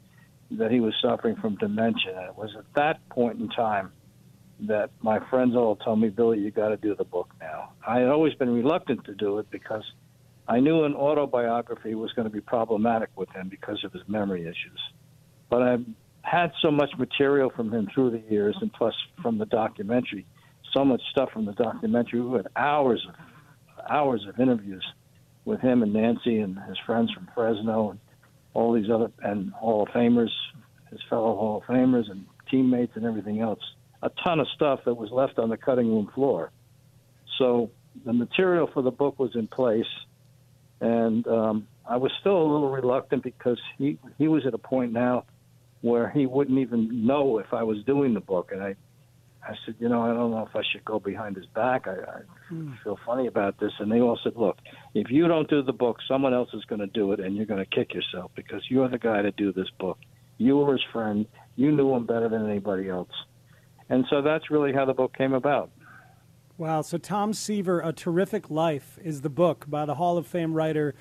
that 0.52 0.72
he 0.72 0.80
was 0.80 0.94
suffering 1.02 1.36
from 1.36 1.58
dementia. 1.58 2.18
And 2.18 2.30
it 2.30 2.36
was 2.36 2.56
at 2.58 2.66
that 2.76 3.08
point 3.10 3.40
in 3.40 3.50
time 3.50 3.92
that 4.68 4.92
my 5.02 5.20
friends 5.30 5.56
all 5.56 5.76
told 5.76 6.00
me, 6.00 6.10
Billy, 6.10 6.40
you 6.40 6.52
got 6.52 6.70
to 6.70 6.78
do 6.78 6.96
the 6.96 7.04
book 7.04 7.34
now. 7.40 7.72
I 7.86 8.00
had 8.00 8.10
always 8.10 8.34
been 8.36 8.50
reluctant 8.50 9.04
to 9.06 9.16
do 9.16 9.40
it 9.40 9.50
because 9.50 9.84
I 10.48 10.60
knew 10.60 10.84
an 10.84 10.94
autobiography 10.94 11.96
was 11.96 12.12
going 12.14 12.28
to 12.28 12.34
be 12.34 12.42
problematic 12.42 13.10
with 13.16 13.30
him 13.30 13.50
because 13.50 13.84
of 13.84 13.92
his 13.92 14.04
memory 14.08 14.44
issues. 14.44 14.80
But 15.50 15.64
I've 15.64 15.86
had 16.22 16.52
so 16.62 16.70
much 16.70 16.92
material 16.98 17.50
from 17.56 17.74
him 17.74 17.90
through 17.94 18.12
the 18.12 18.24
years, 18.30 18.56
and 18.62 18.72
plus 18.72 18.94
from 19.22 19.40
the 19.40 19.48
documentary, 19.48 20.28
so 20.74 20.86
much 20.86 21.02
stuff 21.12 21.32
from 21.32 21.46
the 21.46 21.54
documentary. 21.54 22.22
We 22.22 22.38
had 22.38 22.48
hours 22.56 23.06
of 23.08 23.16
hours 23.90 24.26
of 24.30 24.40
interviews 24.40 24.86
with 25.44 25.60
him 25.60 25.82
and 25.82 25.92
Nancy 25.92 26.40
and 26.40 26.58
his 26.68 26.78
friends 26.86 27.12
from 27.12 27.28
Fresno 27.34 27.90
and 27.90 28.00
all 28.54 28.74
these 28.74 28.92
other 28.92 29.12
and 29.24 29.52
Hall 29.54 29.84
of 29.84 29.90
Famers, 29.90 30.30
his 30.92 31.00
fellow 31.10 31.36
Hall 31.36 31.58
of 31.58 31.64
Famers 31.64 32.12
and 32.12 32.26
teammates 32.50 32.92
and 32.96 33.06
everything 33.06 33.42
else 33.42 33.60
a 34.04 34.10
ton 34.24 34.40
of 34.40 34.48
stuff 34.56 34.82
that 34.86 34.96
was 34.96 35.12
left 35.12 35.40
on 35.40 35.50
the 35.50 35.58
cutting 35.58 35.88
room 35.88 36.10
floor. 36.14 36.52
So 37.38 37.72
the 38.06 38.14
material 38.14 38.70
for 38.74 38.82
the 38.82 38.92
book 38.92 39.20
was 39.20 39.32
in 39.36 39.48
place, 39.48 39.86
and 40.80 41.26
um, 41.28 41.68
I 41.88 41.98
was 41.98 42.12
still 42.20 42.38
a 42.38 42.44
little 42.44 42.72
reluctant 42.72 43.24
because 43.24 43.60
he 43.78 43.98
he 44.18 44.28
was 44.28 44.46
at 44.46 44.54
a 44.54 44.58
point 44.58 44.92
now 44.92 45.26
where 45.82 46.10
he 46.10 46.26
wouldn't 46.26 46.60
even 46.60 47.06
know 47.06 47.40
if 47.40 47.54
I 47.54 47.64
was 47.64 47.84
doing 47.86 48.14
the 48.14 48.20
book. 48.20 48.52
And 48.52 48.62
I, 48.62 48.76
I 49.44 49.56
said, 49.66 49.76
you 49.80 49.90
know, 49.90 50.02
I 50.04 50.14
don't 50.14 50.32
know 50.32 50.48
if 50.48 50.56
I 50.56 50.62
should 50.72 50.86
go 50.86 51.00
behind 51.00 51.36
his 51.36 51.48
back. 51.48 51.88
I, 51.88 51.94
I 51.94 52.22
hmm. 52.50 52.74
feel 52.84 53.00
funny 53.06 53.28
about 53.28 53.60
this. 53.60 53.72
And 53.80 53.92
they 53.92 54.00
all 54.00 54.20
said, 54.24 54.34
look, 54.36 54.58
if 54.94 55.10
you 55.10 55.28
don't 55.28 55.50
do 55.50 55.64
the 55.64 55.74
book, 55.74 55.98
someone 56.08 56.34
else 56.34 56.50
is 56.54 56.64
going 56.66 56.82
to 56.82 56.88
do 56.88 57.12
it, 57.14 57.20
and 57.20 57.36
you're 57.36 57.48
going 57.48 57.64
to 57.64 57.76
kick 57.76 57.94
yourself 57.94 58.32
because 58.36 58.62
you're 58.70 58.90
the 58.90 59.00
guy 59.00 59.24
to 59.24 59.32
do 59.32 59.52
this 59.52 59.70
book. 59.80 59.98
You 60.38 60.58
were 60.58 60.74
his 60.74 60.84
friend. 60.94 61.26
You 61.56 61.72
knew 61.72 61.94
him 61.96 62.06
better 62.06 62.30
than 62.30 62.48
anybody 62.48 62.90
else. 62.90 63.10
And 63.92 64.06
so 64.10 64.22
that's 64.22 64.50
really 64.50 64.72
how 64.72 64.86
the 64.86 64.94
book 64.94 65.14
came 65.18 65.34
about. 65.34 65.70
Wow. 66.58 66.82
So 66.82 66.98
Tom 66.98 67.34
Seaver, 67.34 67.82
A 67.82 67.92
Terrific 67.92 68.50
Life, 68.50 68.98
is 69.04 69.20
the 69.20 69.30
book 69.30 69.66
by 69.68 69.86
the 69.86 69.96
Hall 69.96 70.18
of 70.18 70.26
Fame 70.26 70.54
writer 70.54 70.96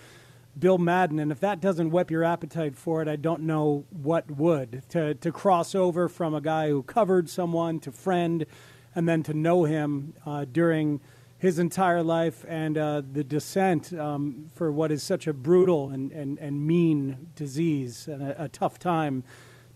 Bill 0.59 0.77
Madden. 0.77 1.21
And 1.21 1.31
if 1.31 1.39
that 1.39 1.61
doesn't 1.61 1.93
whet 1.93 2.11
your 2.11 2.25
appetite 2.25 2.75
for 2.75 3.01
it, 3.01 3.07
I 3.07 3.15
don't 3.15 3.43
know 3.43 3.85
what 3.91 4.29
would. 4.29 4.83
To, 4.89 5.15
to 5.15 5.31
cross 5.31 5.77
over 5.77 6.09
from 6.09 6.35
a 6.35 6.41
guy 6.41 6.69
who 6.69 6.83
covered 6.83 7.31
someone 7.31 7.79
to 7.81 7.93
friend 7.93 8.45
and 8.93 9.09
then 9.09 9.23
to 9.23 9.35
know 9.35 9.63
him 9.63 10.15
uh, 10.27 10.47
during 10.51 11.01
his 11.39 11.61
entire 11.61 12.03
life 12.03 12.45
and 12.49 12.77
uh, 12.77 13.03
the 13.13 13.23
descent 13.23 13.93
um, 13.93 14.51
for 14.53 14.73
what 14.73 14.91
is 14.91 15.05
such 15.05 15.29
a 15.29 15.33
brutal 15.33 15.91
and, 15.91 16.11
and, 16.11 16.41
and 16.41 16.67
mean 16.67 17.29
disease 17.37 18.09
and 18.09 18.21
a, 18.21 18.45
a 18.45 18.49
tough 18.49 18.81
time 18.81 19.23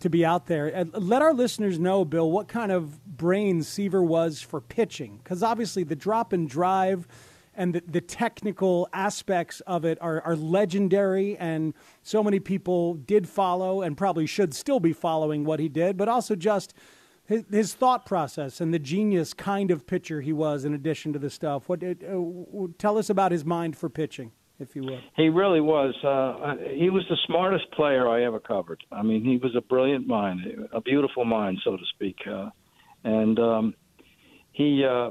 to 0.05 0.09
be 0.09 0.25
out 0.25 0.47
there. 0.47 0.69
And 0.69 0.91
let 0.95 1.21
our 1.21 1.35
listeners 1.35 1.79
know, 1.79 2.05
Bill, 2.05 2.31
what 2.31 2.49
kind 2.49 2.73
of 2.73 3.05
brain 3.05 3.63
Seaver 3.63 4.03
was 4.03 4.41
for 4.41 4.61
pitching. 4.61 5.19
Because 5.23 5.43
obviously 5.43 5.85
the 5.85 5.97
drop 5.97 6.33
and 6.33 6.49
drive 6.49 7.07
and 7.55 7.75
the, 7.75 7.83
the 7.87 8.01
technical 8.01 8.89
aspects 8.93 9.61
of 9.67 9.85
it 9.85 9.99
are, 10.01 10.23
are 10.23 10.37
legendary. 10.37 11.37
And 11.37 11.75
so 12.03 12.23
many 12.23 12.41
people 12.41 12.95
did 12.95 13.29
follow 13.29 13.83
and 13.83 13.97
probably 13.97 14.27
should 14.27 14.55
still 14.55 14.81
be 14.81 14.93
following 14.93 15.45
what 15.45 15.61
he 15.61 15.69
did, 15.69 15.97
but 15.97 16.09
also 16.09 16.35
just– 16.37 16.73
his, 17.27 17.75
thought 17.75 18.05
process 18.05 18.61
and 18.61 18.73
the 18.73 18.79
genius 18.79 19.33
kind 19.33 19.71
of 19.71 19.87
pitcher 19.87 20.21
he 20.21 20.33
was, 20.33 20.65
in 20.65 20.75
addition 20.75 21.13
to 21.15 21.19
the 21.19 21.31
stuff. 21.31 21.69
What 21.69 21.83
uh, 21.83 21.95
tell 22.79 22.99
us 22.99 23.09
about 23.09 23.33
his 23.33 23.45
mind 23.45 23.77
for 23.77 23.89
pitching, 23.89 24.33
if 24.59 24.75
you 24.75 24.83
would. 24.85 25.01
He 25.17 25.29
really 25.29 25.61
was. 25.61 25.95
Uh, 26.05 26.57
he 26.75 26.91
was 26.91 27.05
the 27.09 27.17
smartest 27.27 27.71
player 27.73 28.09
I 28.09 28.25
ever 28.25 28.41
covered. 28.41 28.83
I 28.93 29.03
mean, 29.03 29.25
he 29.25 29.37
was 29.37 29.55
a 29.57 29.61
brilliant 29.61 30.07
mind, 30.07 30.41
a 30.73 30.81
beautiful 30.81 31.25
mind, 31.25 31.59
so 31.65 31.77
to 31.77 31.85
speak. 31.95 32.17
Uh, 32.31 32.51
and 33.03 33.39
um, 33.39 33.75
he 34.53 34.85
uh, 34.85 35.11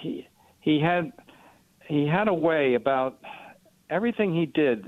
he 0.00 0.28
he 0.60 0.80
had 0.80 1.12
he 1.88 2.06
had 2.06 2.28
a 2.28 2.34
way 2.34 2.74
about 2.74 3.18
everything 3.90 4.34
he 4.34 4.46
did. 4.46 4.86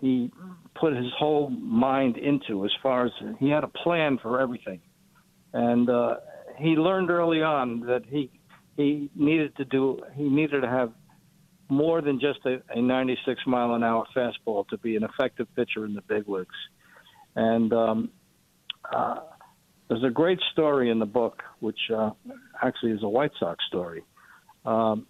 He 0.00 0.30
put 0.74 0.94
his 0.94 1.12
whole 1.18 1.50
mind 1.50 2.16
into 2.16 2.64
as 2.64 2.70
far 2.82 3.06
as 3.06 3.12
he 3.38 3.48
had 3.48 3.64
a 3.64 3.68
plan 3.68 4.18
for 4.22 4.40
everything 4.40 4.80
and 5.56 5.88
uh, 5.88 6.16
he 6.58 6.70
learned 6.70 7.10
early 7.10 7.42
on 7.42 7.80
that 7.80 8.02
he 8.08 8.30
he 8.76 9.10
needed 9.16 9.56
to 9.56 9.64
do 9.64 9.98
he 10.14 10.24
needed 10.24 10.60
to 10.60 10.68
have 10.68 10.92
more 11.68 12.00
than 12.00 12.20
just 12.20 12.38
a, 12.46 12.62
a 12.70 12.80
96 12.80 13.40
mile 13.46 13.74
an 13.74 13.82
hour 13.82 14.04
fastball 14.16 14.66
to 14.68 14.78
be 14.78 14.96
an 14.96 15.02
effective 15.02 15.48
pitcher 15.56 15.84
in 15.84 15.94
the 15.94 16.02
big 16.02 16.28
leagues. 16.28 16.54
And 17.34 17.72
um, 17.72 18.10
uh, 18.92 19.20
there's 19.88 20.04
a 20.04 20.10
great 20.10 20.38
story 20.52 20.90
in 20.90 20.98
the 20.98 21.06
book, 21.06 21.42
which 21.60 21.78
uh, 21.94 22.10
actually 22.62 22.92
is 22.92 23.02
a 23.02 23.08
White 23.08 23.32
Sox 23.38 23.64
story. 23.68 24.04
Um, 24.64 25.06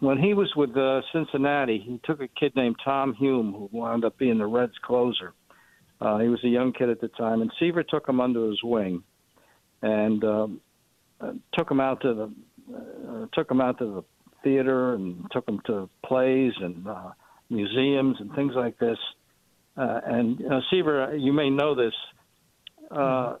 when 0.00 0.18
he 0.18 0.34
was 0.34 0.52
with 0.54 0.76
uh, 0.76 1.00
Cincinnati, 1.12 1.82
he 1.84 2.00
took 2.04 2.20
a 2.20 2.28
kid 2.28 2.52
named 2.54 2.76
Tom 2.84 3.14
Hume, 3.14 3.52
who 3.52 3.68
wound 3.72 4.04
up 4.04 4.18
being 4.18 4.38
the 4.38 4.46
Reds 4.46 4.74
closer. 4.84 5.32
Uh, 6.00 6.18
he 6.18 6.28
was 6.28 6.40
a 6.44 6.48
young 6.48 6.72
kid 6.72 6.90
at 6.90 7.00
the 7.00 7.08
time, 7.08 7.40
and 7.40 7.50
Seaver 7.58 7.82
took 7.82 8.06
him 8.06 8.20
under 8.20 8.48
his 8.48 8.62
wing 8.62 9.02
and 9.82 10.22
um, 10.24 10.60
uh, 11.20 11.32
took 11.54 11.70
him 11.70 11.80
out 11.80 12.02
to 12.02 12.14
the 12.14 12.32
uh, 12.76 13.26
took 13.32 13.50
him 13.50 13.60
out 13.60 13.78
to 13.78 13.84
the 13.86 14.04
theater 14.46 14.94
and 14.94 15.26
took 15.32 15.48
him 15.48 15.60
to 15.66 15.88
plays 16.04 16.52
and 16.60 16.86
uh, 16.86 17.10
museums 17.50 18.16
and 18.20 18.32
things 18.34 18.52
like 18.54 18.78
this. 18.78 18.98
Uh, 19.76 20.00
and 20.06 20.40
uh, 20.46 20.60
Seaver, 20.70 21.16
you 21.16 21.32
may 21.32 21.50
know 21.50 21.74
this. 21.74 21.94
Uh, 22.90 23.34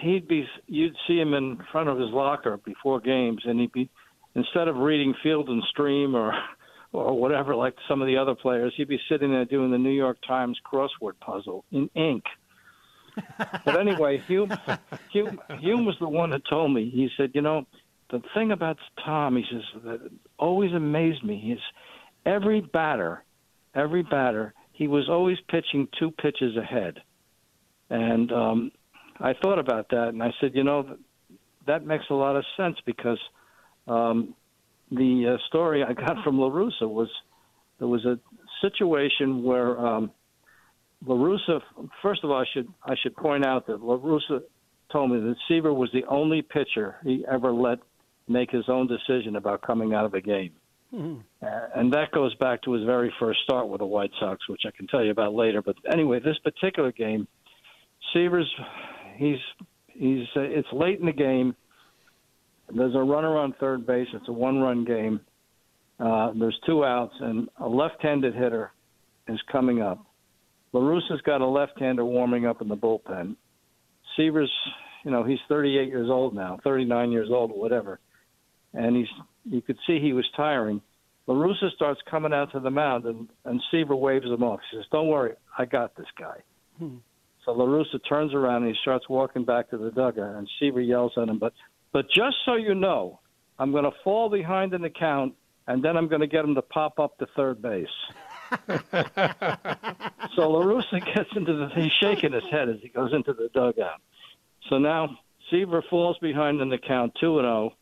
he'd 0.00 0.26
be 0.26 0.46
you'd 0.66 0.96
see 1.06 1.18
him 1.18 1.34
in 1.34 1.58
front 1.70 1.90
of 1.90 1.98
his 1.98 2.08
locker 2.10 2.56
before 2.64 3.00
games, 3.00 3.42
and 3.44 3.60
he'd 3.60 3.72
be 3.72 3.90
instead 4.34 4.68
of 4.68 4.76
reading 4.76 5.14
Field 5.22 5.48
and 5.50 5.62
Stream 5.70 6.14
or 6.14 6.32
or 6.92 7.18
whatever 7.18 7.54
like 7.54 7.74
some 7.86 8.00
of 8.00 8.06
the 8.06 8.16
other 8.16 8.34
players, 8.34 8.72
he'd 8.76 8.88
be 8.88 9.00
sitting 9.10 9.30
there 9.30 9.44
doing 9.44 9.70
the 9.70 9.76
New 9.76 9.90
York 9.90 10.16
Times 10.26 10.58
crossword 10.72 11.20
puzzle 11.20 11.66
in 11.70 11.90
ink 11.94 12.24
but 13.64 13.78
anyway, 13.78 14.22
Hume, 14.26 14.50
Hume, 15.12 15.40
Hume 15.60 15.84
was 15.84 15.96
the 16.00 16.08
one 16.08 16.30
that 16.30 16.42
told 16.48 16.72
me. 16.72 16.90
He 16.90 17.08
said, 17.16 17.32
you 17.34 17.42
know, 17.42 17.66
the 18.10 18.22
thing 18.34 18.52
about 18.52 18.78
Tom, 19.04 19.36
he 19.36 19.44
says, 19.50 19.82
that 19.84 20.10
always 20.38 20.72
amazed 20.72 21.24
me 21.24 21.52
is 21.52 21.60
every 22.24 22.60
batter, 22.60 23.22
every 23.74 24.02
batter, 24.02 24.54
he 24.72 24.88
was 24.88 25.08
always 25.08 25.36
pitching 25.48 25.88
two 25.98 26.10
pitches 26.10 26.56
ahead. 26.56 27.00
And 27.90 28.32
um, 28.32 28.72
I 29.20 29.34
thought 29.42 29.58
about 29.58 29.88
that, 29.90 30.08
and 30.08 30.22
I 30.22 30.30
said, 30.40 30.52
you 30.54 30.64
know, 30.64 30.96
that 31.66 31.84
makes 31.84 32.04
a 32.10 32.14
lot 32.14 32.36
of 32.36 32.44
sense 32.56 32.76
because 32.86 33.18
um, 33.86 34.34
the 34.90 35.34
uh, 35.34 35.46
story 35.48 35.82
I 35.82 35.92
got 35.92 36.22
from 36.24 36.38
La 36.38 36.48
Russa 36.48 36.88
was 36.88 37.08
there 37.78 37.88
was 37.88 38.04
a 38.04 38.18
situation 38.60 39.42
where 39.42 39.78
um, 39.78 40.10
La 41.06 41.14
Russa, 41.14 41.60
first 42.02 42.24
of 42.24 42.30
all, 42.30 42.38
I 42.38 42.44
should 42.52 42.68
I 42.84 42.94
should 43.02 43.16
point 43.16 43.46
out 43.46 43.66
that 43.66 43.82
La 43.82 43.96
Russa 43.96 44.40
told 44.90 45.10
me 45.10 45.20
that 45.20 45.36
Seaver 45.46 45.72
was 45.72 45.90
the 45.92 46.04
only 46.08 46.42
pitcher 46.42 46.96
he 47.04 47.24
ever 47.30 47.52
let 47.52 47.78
make 48.28 48.50
his 48.50 48.64
own 48.68 48.88
decision 48.88 49.36
about 49.36 49.62
coming 49.62 49.94
out 49.94 50.04
of 50.04 50.14
a 50.14 50.20
game. 50.20 50.52
Mm-hmm. 50.94 51.20
Uh, 51.42 51.46
and 51.76 51.92
that 51.92 52.12
goes 52.12 52.34
back 52.36 52.62
to 52.62 52.72
his 52.72 52.84
very 52.84 53.12
first 53.20 53.40
start 53.44 53.68
with 53.68 53.80
the 53.80 53.86
White 53.86 54.10
Sox, 54.18 54.48
which 54.48 54.62
I 54.66 54.70
can 54.76 54.86
tell 54.86 55.04
you 55.04 55.10
about 55.10 55.34
later. 55.34 55.60
But 55.60 55.76
anyway, 55.92 56.20
this 56.20 56.38
particular 56.42 56.92
game, 56.92 57.28
Seaver's 58.12 58.50
he's 59.16 59.38
he's 59.88 60.26
uh, 60.34 60.40
it's 60.40 60.68
late 60.72 60.98
in 61.00 61.06
the 61.06 61.12
game. 61.12 61.54
There's 62.74 62.94
a 62.94 63.00
runner 63.00 63.36
on 63.36 63.54
third 63.60 63.86
base. 63.86 64.08
It's 64.12 64.28
a 64.28 64.32
one-run 64.32 64.84
game. 64.84 65.20
Uh, 65.98 66.32
there's 66.38 66.58
two 66.66 66.84
outs, 66.84 67.14
and 67.20 67.48
a 67.58 67.68
left-handed 67.68 68.34
hitter 68.34 68.72
is 69.26 69.40
coming 69.50 69.80
up. 69.80 70.04
La 70.72 70.80
Russa's 70.80 71.20
got 71.22 71.40
a 71.40 71.46
left-hander 71.46 72.04
warming 72.04 72.46
up 72.46 72.60
in 72.60 72.68
the 72.68 72.76
bullpen. 72.76 73.36
Seaver's, 74.16 74.52
you 75.04 75.10
know, 75.10 75.24
he's 75.24 75.38
38 75.48 75.88
years 75.88 76.10
old 76.10 76.34
now, 76.34 76.58
39 76.62 77.10
years 77.10 77.28
old, 77.32 77.50
or 77.50 77.58
whatever, 77.58 78.00
and 78.74 78.96
he's 78.96 79.08
you 79.44 79.62
could 79.62 79.78
see 79.86 80.00
he 80.00 80.12
was 80.12 80.26
tiring. 80.36 80.80
La 81.26 81.34
Russa 81.34 81.70
starts 81.74 82.00
coming 82.10 82.32
out 82.32 82.52
to 82.52 82.60
the 82.60 82.70
mound, 82.70 83.04
and, 83.04 83.28
and 83.44 83.62
Seaver 83.70 83.94
waves 83.94 84.26
him 84.26 84.42
off. 84.42 84.60
He 84.70 84.76
says, 84.76 84.86
"Don't 84.90 85.08
worry, 85.08 85.34
I 85.56 85.64
got 85.64 85.96
this 85.96 86.06
guy." 86.18 86.42
Hmm. 86.78 86.96
So 87.44 87.52
La 87.52 87.64
Russa 87.64 87.98
turns 88.08 88.34
around 88.34 88.64
and 88.64 88.74
he 88.74 88.80
starts 88.82 89.08
walking 89.08 89.44
back 89.44 89.70
to 89.70 89.78
the 89.78 89.90
dugout, 89.90 90.36
and 90.36 90.48
Seaver 90.58 90.80
yells 90.80 91.12
at 91.16 91.28
him, 91.28 91.38
"But, 91.38 91.54
but 91.92 92.06
just 92.10 92.36
so 92.44 92.54
you 92.54 92.74
know, 92.74 93.20
I'm 93.58 93.72
going 93.72 93.84
to 93.84 93.92
fall 94.04 94.28
behind 94.28 94.74
in 94.74 94.82
the 94.82 94.90
count, 94.90 95.34
and 95.66 95.82
then 95.82 95.96
I'm 95.96 96.08
going 96.08 96.20
to 96.20 96.26
get 96.26 96.44
him 96.44 96.54
to 96.54 96.62
pop 96.62 96.98
up 96.98 97.18
to 97.18 97.26
third 97.36 97.60
base." 97.60 97.86
so 98.50 100.50
La 100.50 100.62
Russa 100.62 101.04
gets 101.14 101.28
into 101.36 101.54
the 101.54 101.68
he's 101.74 101.92
shaking 102.00 102.32
his 102.32 102.44
head 102.50 102.70
as 102.70 102.76
he 102.80 102.88
goes 102.88 103.12
into 103.12 103.34
the 103.34 103.50
dugout. 103.52 104.00
So 104.70 104.78
now 104.78 105.18
Seaver 105.50 105.82
falls 105.90 106.16
behind 106.18 106.60
in 106.60 106.68
the 106.68 106.78
count 106.78 107.12
two 107.20 107.38
and 107.38 107.44
zero, 107.44 107.72
oh, 107.72 107.74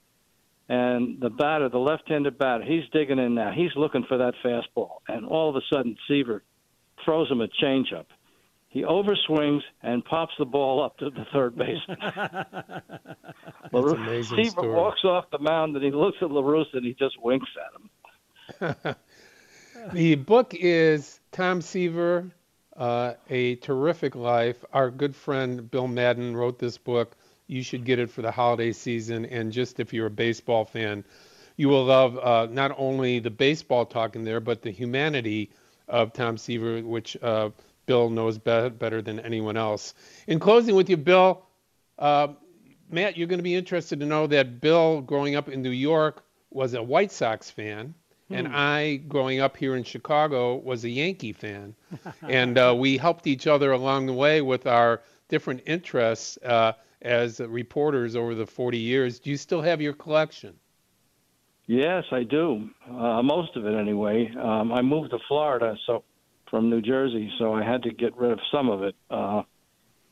and 0.68 1.20
the 1.20 1.30
batter, 1.30 1.68
the 1.68 1.78
left-handed 1.78 2.38
batter, 2.38 2.64
he's 2.64 2.84
digging 2.92 3.18
in 3.18 3.34
now. 3.34 3.52
He's 3.52 3.70
looking 3.76 4.04
for 4.08 4.18
that 4.18 4.34
fastball, 4.44 4.98
and 5.08 5.24
all 5.24 5.48
of 5.48 5.56
a 5.56 5.60
sudden 5.72 5.96
Seaver 6.08 6.42
throws 7.04 7.30
him 7.30 7.40
a 7.40 7.48
changeup. 7.62 8.06
He 8.68 8.82
overswings 8.82 9.62
and 9.82 10.04
pops 10.04 10.34
the 10.38 10.44
ball 10.44 10.84
up 10.84 10.98
to 10.98 11.08
the 11.08 11.24
third 11.32 11.56
baseman. 11.56 11.96
That's 13.72 13.92
amazing 13.92 14.36
Seaver 14.36 14.50
story. 14.50 14.68
walks 14.68 15.04
off 15.04 15.30
the 15.30 15.38
mound 15.38 15.76
and 15.76 15.84
he 15.84 15.90
looks 15.90 16.18
at 16.20 16.30
La 16.30 16.42
Russa 16.42 16.74
and 16.74 16.84
he 16.84 16.92
just 16.92 17.16
winks 17.22 17.48
at 18.60 18.76
him. 18.76 18.96
the 19.92 20.16
book 20.16 20.52
is 20.52 21.20
Tom 21.32 21.62
Seaver, 21.62 22.30
uh, 22.76 23.14
A 23.30 23.54
Terrific 23.56 24.14
Life. 24.14 24.62
Our 24.72 24.90
good 24.90 25.16
friend 25.16 25.70
Bill 25.70 25.88
Madden 25.88 26.36
wrote 26.36 26.58
this 26.58 26.76
book. 26.76 27.16
You 27.46 27.62
should 27.62 27.84
get 27.84 27.98
it 27.98 28.10
for 28.10 28.22
the 28.22 28.30
holiday 28.30 28.72
season. 28.72 29.24
And 29.26 29.52
just 29.52 29.80
if 29.80 29.92
you're 29.92 30.06
a 30.06 30.10
baseball 30.10 30.64
fan, 30.64 31.04
you 31.56 31.68
will 31.68 31.84
love 31.84 32.18
uh, 32.18 32.48
not 32.50 32.74
only 32.76 33.18
the 33.18 33.30
baseball 33.30 33.86
talk 33.86 34.16
in 34.16 34.24
there, 34.24 34.40
but 34.40 34.62
the 34.62 34.70
humanity 34.70 35.50
of 35.88 36.12
Tom 36.12 36.36
Seaver, 36.36 36.82
which 36.82 37.16
uh, 37.22 37.50
Bill 37.86 38.10
knows 38.10 38.38
be- 38.38 38.68
better 38.70 39.00
than 39.00 39.20
anyone 39.20 39.56
else. 39.56 39.94
In 40.26 40.38
closing 40.38 40.74
with 40.74 40.90
you, 40.90 40.96
Bill, 40.96 41.44
uh, 41.98 42.28
Matt, 42.90 43.16
you're 43.16 43.28
going 43.28 43.38
to 43.38 43.44
be 43.44 43.54
interested 43.54 44.00
to 44.00 44.06
know 44.06 44.26
that 44.26 44.60
Bill, 44.60 45.00
growing 45.00 45.36
up 45.36 45.48
in 45.48 45.62
New 45.62 45.70
York, 45.70 46.24
was 46.50 46.74
a 46.74 46.82
White 46.82 47.12
Sox 47.12 47.50
fan. 47.50 47.94
And 48.28 48.48
hmm. 48.48 48.54
I, 48.56 49.00
growing 49.06 49.40
up 49.40 49.56
here 49.56 49.76
in 49.76 49.84
Chicago, 49.84 50.56
was 50.56 50.84
a 50.84 50.88
Yankee 50.88 51.32
fan. 51.32 51.74
and 52.28 52.58
uh, 52.58 52.74
we 52.76 52.96
helped 52.96 53.26
each 53.26 53.46
other 53.46 53.72
along 53.72 54.06
the 54.06 54.12
way 54.12 54.42
with 54.42 54.66
our 54.66 55.00
different 55.28 55.62
interests 55.66 56.38
uh, 56.44 56.72
as 57.02 57.40
reporters 57.40 58.16
over 58.16 58.34
the 58.34 58.46
40 58.46 58.78
years. 58.78 59.18
Do 59.20 59.30
you 59.30 59.36
still 59.36 59.62
have 59.62 59.80
your 59.80 59.92
collection? 59.92 60.54
Yes, 61.66 62.04
I 62.12 62.22
do. 62.22 62.70
Uh, 62.88 63.22
most 63.22 63.56
of 63.56 63.66
it, 63.66 63.74
anyway. 63.74 64.32
Um, 64.40 64.72
I 64.72 64.82
moved 64.82 65.10
to 65.10 65.18
Florida, 65.26 65.76
so 65.86 66.04
from 66.48 66.70
New 66.70 66.80
Jersey, 66.80 67.32
so 67.38 67.54
I 67.54 67.64
had 67.64 67.82
to 67.82 67.90
get 67.90 68.16
rid 68.16 68.30
of 68.30 68.38
some 68.52 68.68
of 68.68 68.82
it. 68.82 68.94
Uh, 69.10 69.42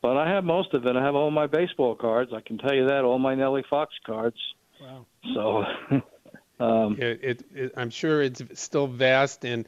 but 0.03 0.17
I 0.17 0.29
have 0.29 0.45
most 0.45 0.75
of 0.75 0.85
it. 0.85 0.97
I 0.97 1.03
have 1.03 1.15
all 1.15 1.31
my 1.31 1.47
baseball 1.47 1.95
cards. 1.95 2.33
I 2.35 2.41
can 2.41 2.59
tell 2.59 2.75
you 2.75 2.89
that. 2.89 3.05
All 3.05 3.19
my 3.19 3.35
Nellie 3.35 3.65
Fox 3.71 3.95
cards. 4.05 4.37
Wow. 4.81 5.07
So. 5.33 5.65
um, 6.65 6.97
it, 6.99 7.21
it, 7.23 7.45
it, 7.55 7.73
I'm 7.77 7.91
sure 7.91 8.21
it's 8.21 8.43
still 8.55 8.89
vast 8.89 9.45
and 9.45 9.65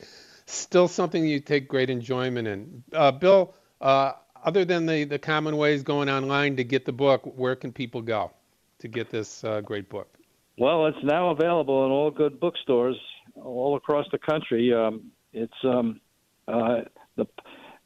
still 0.47 0.89
something 0.89 1.25
you 1.25 1.41
take 1.41 1.69
great 1.69 1.89
enjoyment 1.89 2.49
in. 2.49 2.83
Uh, 2.93 3.13
Bill, 3.13 3.55
uh, 3.81 4.13
other 4.47 4.65
than 4.65 4.87
the, 4.87 5.05
the 5.05 5.19
common 5.19 5.57
ways 5.57 5.83
going 5.83 6.09
online 6.09 6.57
to 6.57 6.65
get 6.65 6.87
the 6.87 6.93
book, 6.93 7.23
where 7.37 7.57
can 7.57 7.73
people 7.73 8.01
go 8.01 8.31
to 8.79 8.89
get 8.89 9.11
this 9.11 9.43
uh, 9.45 9.61
great 9.61 9.91
book? 9.91 10.09
Well, 10.57 10.87
it's 10.87 11.03
now 11.03 11.31
available 11.31 11.85
in 11.85 11.91
all 11.91 12.11
good 12.11 12.41
bookstores 12.41 12.97
all 13.35 13.77
across 13.77 14.07
the 14.13 14.19
country. 14.19 14.73
Um, 14.73 15.11
it's 15.33 15.53
um, 15.65 16.01
uh, 16.49 16.83
the 17.17 17.27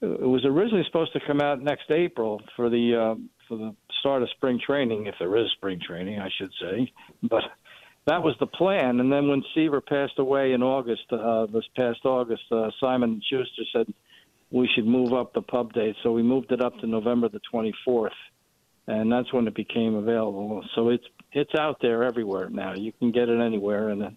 it 0.02 0.20
was 0.20 0.44
originally 0.46 0.84
supposed 0.86 1.12
to 1.12 1.20
come 1.26 1.40
out 1.40 1.60
next 1.60 1.90
April 1.90 2.40
for 2.56 2.70
the 2.70 2.94
uh, 2.96 3.20
for 3.48 3.58
the 3.58 3.74
start 3.98 4.22
of 4.22 4.30
spring 4.30 4.58
training, 4.64 5.06
if 5.06 5.14
there 5.18 5.36
is 5.36 5.50
spring 5.56 5.78
training, 5.84 6.18
I 6.18 6.28
should 6.38 6.50
say. 6.60 6.92
But 7.22 7.42
that 8.06 8.22
was 8.22 8.34
the 8.40 8.46
plan. 8.46 9.00
And 9.00 9.12
then 9.12 9.28
when 9.28 9.42
Seaver 9.54 9.80
passed 9.80 10.18
away 10.18 10.52
in 10.52 10.62
August, 10.62 11.02
uh, 11.12 11.46
this 11.46 11.64
past 11.76 11.98
August, 12.04 12.44
uh, 12.50 12.70
Simon 12.80 13.20
Schuster 13.28 13.62
said 13.72 13.92
we 14.50 14.68
should 14.74 14.86
move 14.86 15.12
up 15.12 15.32
the 15.32 15.42
pub 15.42 15.72
date, 15.72 15.96
so 16.02 16.12
we 16.12 16.22
moved 16.22 16.52
it 16.52 16.60
up 16.60 16.76
to 16.78 16.86
November 16.86 17.28
the 17.28 17.40
24th, 17.52 18.10
and 18.86 19.10
that's 19.10 19.32
when 19.32 19.46
it 19.46 19.54
became 19.54 19.94
available. 19.94 20.64
So 20.74 20.88
it's 20.88 21.04
it's 21.32 21.54
out 21.56 21.78
there 21.80 22.02
everywhere 22.02 22.50
now. 22.50 22.74
You 22.74 22.92
can 22.92 23.12
get 23.12 23.28
it 23.28 23.40
anywhere, 23.40 23.90
and 23.90 24.16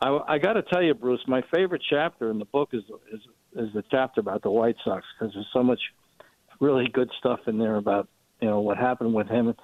I, 0.00 0.18
I 0.28 0.38
got 0.38 0.54
to 0.54 0.62
tell 0.62 0.82
you, 0.82 0.94
Bruce, 0.94 1.22
my 1.26 1.42
favorite 1.54 1.82
chapter 1.88 2.30
in 2.30 2.38
the 2.38 2.44
book 2.44 2.70
is 2.72 2.82
is 3.12 3.20
is 3.56 3.72
the 3.72 3.84
chapter 3.90 4.20
about 4.20 4.42
the 4.42 4.50
White 4.50 4.76
Sox 4.84 5.04
because 5.18 5.32
there's 5.34 5.48
so 5.52 5.62
much 5.62 5.80
really 6.60 6.86
good 6.92 7.10
stuff 7.18 7.40
in 7.46 7.58
there 7.58 7.76
about 7.76 8.08
you 8.40 8.48
know 8.48 8.60
what 8.60 8.76
happened 8.76 9.14
with 9.14 9.28
him 9.28 9.54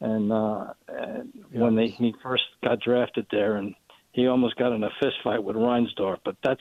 and, 0.00 0.32
uh, 0.32 0.66
and 0.88 1.32
yeah. 1.52 1.60
when 1.60 1.74
they, 1.74 1.88
he 1.88 2.14
first 2.22 2.44
got 2.62 2.80
drafted 2.80 3.26
there, 3.30 3.56
and 3.56 3.74
he 4.12 4.26
almost 4.26 4.56
got 4.56 4.72
in 4.72 4.82
a 4.82 4.90
fist 5.00 5.16
fight 5.24 5.42
with 5.42 5.56
Reinsdorf. 5.56 6.18
But 6.24 6.36
that's 6.42 6.60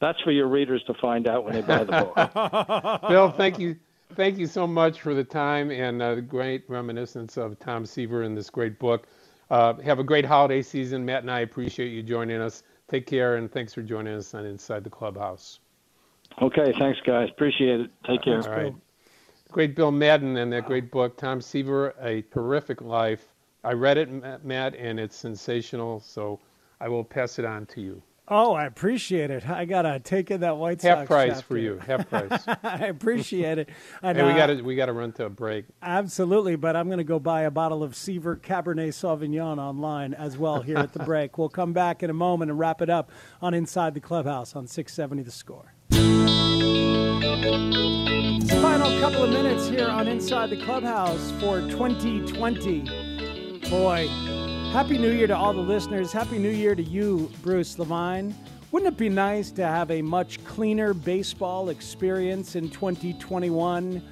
that's 0.00 0.20
for 0.22 0.30
your 0.30 0.48
readers 0.48 0.82
to 0.84 0.94
find 0.94 1.26
out 1.26 1.44
when 1.44 1.54
they 1.54 1.62
buy 1.62 1.84
the 1.84 1.92
book. 1.92 3.00
Bill, 3.08 3.30
thank 3.30 3.58
you. 3.58 3.76
Thank 4.14 4.38
you 4.38 4.46
so 4.46 4.66
much 4.66 5.00
for 5.00 5.14
the 5.14 5.24
time 5.24 5.70
and 5.70 6.00
uh, 6.00 6.14
the 6.14 6.22
great 6.22 6.64
reminiscence 6.68 7.36
of 7.36 7.58
Tom 7.58 7.84
Seaver 7.84 8.22
in 8.22 8.34
this 8.34 8.48
great 8.48 8.78
book. 8.78 9.06
Uh, 9.50 9.74
have 9.80 9.98
a 9.98 10.04
great 10.04 10.24
holiday 10.24 10.62
season. 10.62 11.04
Matt 11.04 11.22
and 11.22 11.30
I 11.30 11.40
appreciate 11.40 11.88
you 11.88 12.02
joining 12.02 12.40
us. 12.40 12.62
Take 12.88 13.06
care, 13.06 13.36
and 13.36 13.50
thanks 13.50 13.74
for 13.74 13.82
joining 13.82 14.14
us 14.14 14.32
on 14.32 14.44
Inside 14.46 14.84
the 14.84 14.90
Clubhouse. 14.90 15.58
Okay, 16.40 16.72
thanks, 16.78 17.00
guys. 17.04 17.28
Appreciate 17.30 17.80
it. 17.80 17.90
Take 18.06 18.22
care. 18.22 18.42
All 18.42 18.56
right. 18.56 18.74
Great 19.50 19.74
Bill 19.74 19.90
Madden 19.90 20.36
and 20.36 20.52
that 20.52 20.66
great 20.66 20.90
book, 20.90 21.16
Tom 21.16 21.40
Seaver, 21.40 21.94
A 22.00 22.22
Terrific 22.32 22.80
Life. 22.80 23.28
I 23.64 23.72
read 23.72 23.96
it, 23.96 24.44
Matt, 24.44 24.74
and 24.76 25.00
it's 25.00 25.16
sensational, 25.16 26.00
so 26.00 26.38
I 26.80 26.88
will 26.88 27.04
pass 27.04 27.38
it 27.38 27.44
on 27.44 27.66
to 27.66 27.80
you. 27.80 28.02
Oh, 28.28 28.54
I 28.54 28.66
appreciate 28.66 29.30
it. 29.30 29.48
I 29.48 29.64
gotta 29.66 30.00
take 30.00 30.32
in 30.32 30.40
that 30.40 30.56
White 30.56 30.80
Sox 30.80 30.98
half 30.98 31.06
price 31.06 31.28
chapter. 31.34 31.44
for 31.44 31.58
you. 31.58 31.78
Half 31.78 32.10
price. 32.10 32.42
I 32.64 32.86
appreciate 32.86 33.58
it. 33.58 33.68
And, 34.02 34.18
hey, 34.18 34.24
we 34.24 34.30
uh, 34.32 34.36
got 34.36 34.46
to 34.48 34.62
we 34.62 34.74
got 34.74 34.86
to 34.86 34.92
run 34.92 35.12
to 35.12 35.26
a 35.26 35.30
break. 35.30 35.66
Absolutely, 35.80 36.56
but 36.56 36.74
I'm 36.74 36.86
going 36.88 36.98
to 36.98 37.04
go 37.04 37.20
buy 37.20 37.42
a 37.42 37.50
bottle 37.52 37.84
of 37.84 37.94
Seaver 37.94 38.36
Cabernet 38.36 38.88
Sauvignon 38.88 39.58
online 39.58 40.12
as 40.12 40.36
well 40.36 40.62
here 40.62 40.78
at 40.78 40.92
the 40.92 40.98
break. 41.04 41.38
We'll 41.38 41.48
come 41.48 41.72
back 41.72 42.02
in 42.02 42.10
a 42.10 42.14
moment 42.14 42.50
and 42.50 42.58
wrap 42.58 42.82
it 42.82 42.90
up 42.90 43.10
on 43.40 43.54
Inside 43.54 43.94
the 43.94 44.00
Clubhouse 44.00 44.56
on 44.56 44.66
670 44.66 45.22
The 45.22 45.30
Score. 45.30 45.72
Final 48.60 48.98
couple 49.00 49.22
of 49.22 49.30
minutes 49.30 49.68
here 49.68 49.86
on 49.88 50.08
Inside 50.08 50.50
the 50.50 50.62
Clubhouse 50.64 51.30
for 51.40 51.60
2020. 51.60 52.80
Boy, 53.70 54.08
Happy 54.72 54.98
New 54.98 55.10
Year 55.10 55.26
to 55.26 55.36
all 55.36 55.52
the 55.52 55.60
listeners. 55.60 56.12
Happy 56.12 56.38
New 56.38 56.50
Year 56.50 56.74
to 56.74 56.82
you, 56.82 57.30
Bruce 57.42 57.78
Levine. 57.78 58.34
Wouldn't 58.72 58.92
it 58.92 58.98
be 58.98 59.08
nice 59.08 59.50
to 59.52 59.66
have 59.66 59.90
a 59.90 60.02
much 60.02 60.44
cleaner 60.44 60.92
baseball 60.92 61.70
experience 61.70 62.56
in 62.56 62.68
2021 62.68 64.02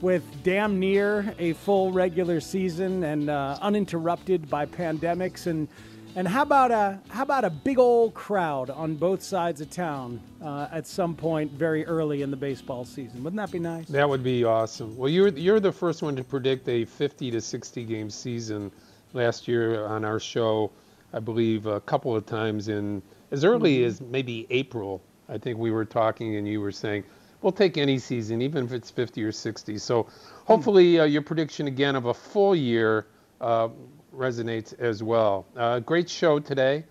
with 0.00 0.22
damn 0.42 0.78
near 0.78 1.34
a 1.38 1.54
full 1.54 1.90
regular 1.92 2.40
season 2.40 3.04
and 3.04 3.30
uh, 3.30 3.58
uninterrupted 3.62 4.48
by 4.50 4.66
pandemics 4.66 5.46
and 5.46 5.68
and 6.16 6.26
how 6.26 6.42
about 6.42 6.72
a 6.72 6.98
how 7.08 7.22
about 7.22 7.44
a 7.44 7.50
big 7.50 7.78
old 7.78 8.14
crowd 8.14 8.68
on 8.68 8.96
both 8.96 9.22
sides 9.22 9.60
of 9.60 9.70
town 9.70 10.20
uh, 10.42 10.66
at 10.72 10.86
some 10.86 11.14
point 11.14 11.52
very 11.52 11.86
early 11.86 12.22
in 12.22 12.30
the 12.32 12.36
baseball 12.36 12.84
season? 12.84 13.22
Wouldn't 13.22 13.38
that 13.38 13.52
be 13.52 13.60
nice? 13.60 13.86
That 13.86 14.08
would 14.08 14.24
be 14.24 14.42
awesome. 14.42 14.96
Well, 14.96 15.08
you're 15.08 15.28
you're 15.28 15.60
the 15.60 15.72
first 15.72 16.02
one 16.02 16.16
to 16.16 16.24
predict 16.24 16.68
a 16.68 16.84
50 16.84 17.30
to 17.30 17.40
60 17.40 17.84
game 17.84 18.10
season 18.10 18.72
last 19.12 19.48
year 19.48 19.86
on 19.86 20.04
our 20.04 20.20
show. 20.20 20.70
I 21.12 21.18
believe 21.18 21.66
a 21.66 21.80
couple 21.80 22.14
of 22.14 22.26
times 22.26 22.68
in 22.68 23.02
as 23.30 23.44
early 23.44 23.78
mm-hmm. 23.78 23.88
as 23.88 24.00
maybe 24.00 24.46
April. 24.50 25.02
I 25.28 25.38
think 25.38 25.58
we 25.58 25.70
were 25.70 25.84
talking 25.84 26.36
and 26.36 26.46
you 26.46 26.60
were 26.60 26.72
saying 26.72 27.04
we'll 27.42 27.52
take 27.52 27.78
any 27.78 27.98
season, 27.98 28.42
even 28.42 28.64
if 28.64 28.72
it's 28.72 28.90
50 28.90 29.22
or 29.24 29.32
60. 29.32 29.78
So 29.78 30.06
hopefully 30.44 31.00
uh, 31.00 31.04
your 31.04 31.22
prediction 31.22 31.66
again 31.66 31.96
of 31.96 32.06
a 32.06 32.14
full 32.14 32.54
year. 32.54 33.06
Uh, 33.40 33.68
resonates 34.14 34.78
as 34.78 35.02
well. 35.02 35.46
Uh, 35.56 35.80
great 35.80 36.08
show 36.08 36.38
today. 36.38 36.84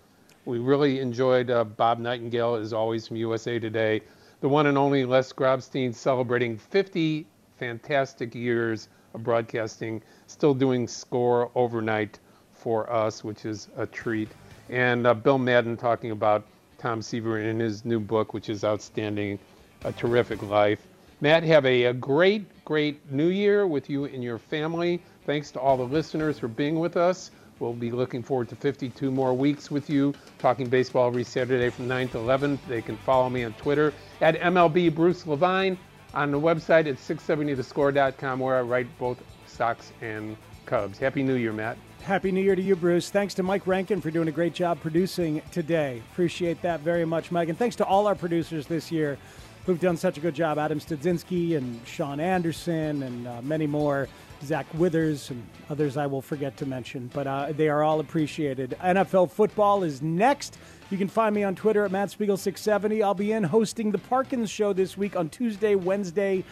We 0.46 0.60
really 0.60 1.00
enjoyed 1.00 1.52
uh, 1.52 1.64
Bob 1.64 2.00
Nightingale, 2.00 2.56
as 2.56 2.74
always, 2.74 3.08
from 3.08 3.18
USA 3.18 3.60
Today. 3.60 4.02
The 4.42 4.50
one 4.50 4.68
and 4.68 4.78
only 4.78 5.06
Les 5.06 5.32
Grobstein 5.34 5.94
celebrating 5.94 6.58
50 6.58 7.28
fantastic 7.60 8.34
years 8.34 8.88
of 9.14 9.24
broadcasting, 9.24 10.02
still 10.28 10.54
doing 10.54 10.88
score 10.88 11.52
overnight 11.56 12.20
for 12.54 12.92
us, 12.92 13.24
which 13.24 13.46
is 13.46 13.68
a 13.78 13.86
treat. 13.86 14.30
And 14.70 15.06
uh, 15.06 15.14
Bill 15.14 15.38
Madden 15.38 15.78
talking 15.78 16.12
about 16.12 16.46
Tom 16.78 17.02
Seaver 17.02 17.40
in 17.40 17.60
his 17.60 17.86
new 17.86 18.00
book, 18.00 18.34
which 18.34 18.50
is 18.50 18.64
outstanding, 18.64 19.38
A 19.84 19.92
Terrific 19.92 20.42
Life. 20.44 20.88
Matt, 21.22 21.44
have 21.44 21.66
a, 21.66 21.86
a 21.86 21.94
great, 21.94 22.46
great 22.64 23.12
new 23.12 23.28
year 23.28 23.68
with 23.68 23.90
you 23.90 24.06
and 24.06 24.24
your 24.24 24.38
family. 24.38 25.02
Thanks 25.26 25.52
to 25.52 25.60
all 25.60 25.76
the 25.76 25.84
listeners 25.84 26.40
for 26.40 26.48
being 26.48 26.80
with 26.80 26.96
us. 26.96 27.32
We'll 27.60 27.74
be 27.74 27.92
looking 27.92 28.24
forward 28.24 28.48
to 28.50 28.56
52 28.56 29.12
more 29.12 29.34
weeks 29.34 29.70
with 29.70 29.90
you, 29.90 30.14
talking 30.38 30.70
baseball 30.70 31.08
every 31.08 31.26
Saturday 31.26 31.70
from 31.70 31.90
9 31.90 32.08
to 32.10 32.20
11. 32.20 32.58
They 32.70 32.82
can 32.82 32.96
follow 32.96 33.30
me 33.30 33.44
on 33.44 33.52
Twitter 33.54 33.94
at 34.22 34.40
MLB 34.40 34.96
Bruce 34.96 35.28
Levine, 35.28 35.78
on 36.14 36.32
the 36.32 36.40
website 36.40 36.88
at 36.88 36.96
670thescore.com, 36.96 38.40
where 38.40 38.58
I 38.58 38.62
write 38.62 38.88
both 38.98 39.22
Sox 39.46 39.92
and 40.02 40.36
Cubs. 40.66 40.98
Happy 40.98 41.24
New 41.24 41.36
Year, 41.36 41.54
Matt. 41.54 41.78
Happy 42.04 42.32
New 42.32 42.42
Year 42.42 42.56
to 42.56 42.62
you, 42.62 42.76
Bruce. 42.76 43.10
Thanks 43.10 43.34
to 43.36 43.44
Mike 43.44 43.68
Rankin 43.68 44.02
for 44.02 44.10
doing 44.10 44.28
a 44.28 44.32
great 44.32 44.54
job 44.54 44.80
producing 44.80 45.42
today. 45.52 46.02
Appreciate 46.12 46.62
that 46.62 46.80
very 46.80 47.06
much, 47.06 47.32
Mike. 47.32 47.50
And 47.50 47.58
thanks 47.58 47.76
to 47.78 47.86
all 47.86 48.08
our 48.08 48.16
producers 48.16 48.68
this 48.68 48.92
year 48.92 49.18
who've 49.66 49.80
done 49.80 49.98
such 49.98 50.18
a 50.18 50.22
good 50.22 50.34
job 50.34 50.58
Adam 50.58 50.80
Studzinski 50.80 51.58
and 51.58 51.80
Sean 51.86 52.20
Anderson 52.20 53.04
and 53.04 53.28
uh, 53.28 53.42
many 53.42 53.68
more. 53.68 54.08
Zach 54.44 54.66
Withers, 54.76 55.30
and 55.32 55.46
others 55.70 55.98
I 55.98 56.06
will 56.06 56.22
forget 56.22 56.56
to 56.58 56.66
mention, 56.66 57.10
but 57.14 57.28
uh, 57.28 57.52
they 57.52 57.68
are 57.68 57.84
all 57.84 58.00
appreciated. 58.00 58.76
NFL 58.82 59.32
football 59.32 59.84
is 59.84 60.02
next. 60.02 60.58
You 60.90 60.98
can 60.98 61.08
find 61.08 61.36
me 61.36 61.44
on 61.44 61.54
Twitter 61.54 61.86
at 61.86 61.92
MattSpiegel670. 61.92 63.04
I'll 63.04 63.14
be 63.14 63.32
in 63.32 63.44
hosting 63.44 63.92
the 63.92 64.00
Parkins 64.00 64.50
Show 64.50 64.74
this 64.74 64.98
week 64.98 65.16
on 65.16 65.30
Tuesday, 65.30 65.76
Wednesday, 65.76 66.44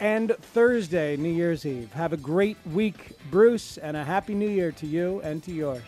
and 0.00 0.34
Thursday, 0.40 1.16
New 1.16 1.30
Year's 1.30 1.64
Eve. 1.64 1.92
Have 1.92 2.12
a 2.12 2.16
great 2.16 2.56
week, 2.72 3.12
Bruce, 3.30 3.78
and 3.78 3.96
a 3.96 4.02
happy 4.02 4.34
new 4.34 4.48
year 4.48 4.72
to 4.72 4.86
you 4.86 5.20
and 5.22 5.44
to 5.44 5.52
yours. 5.52 5.82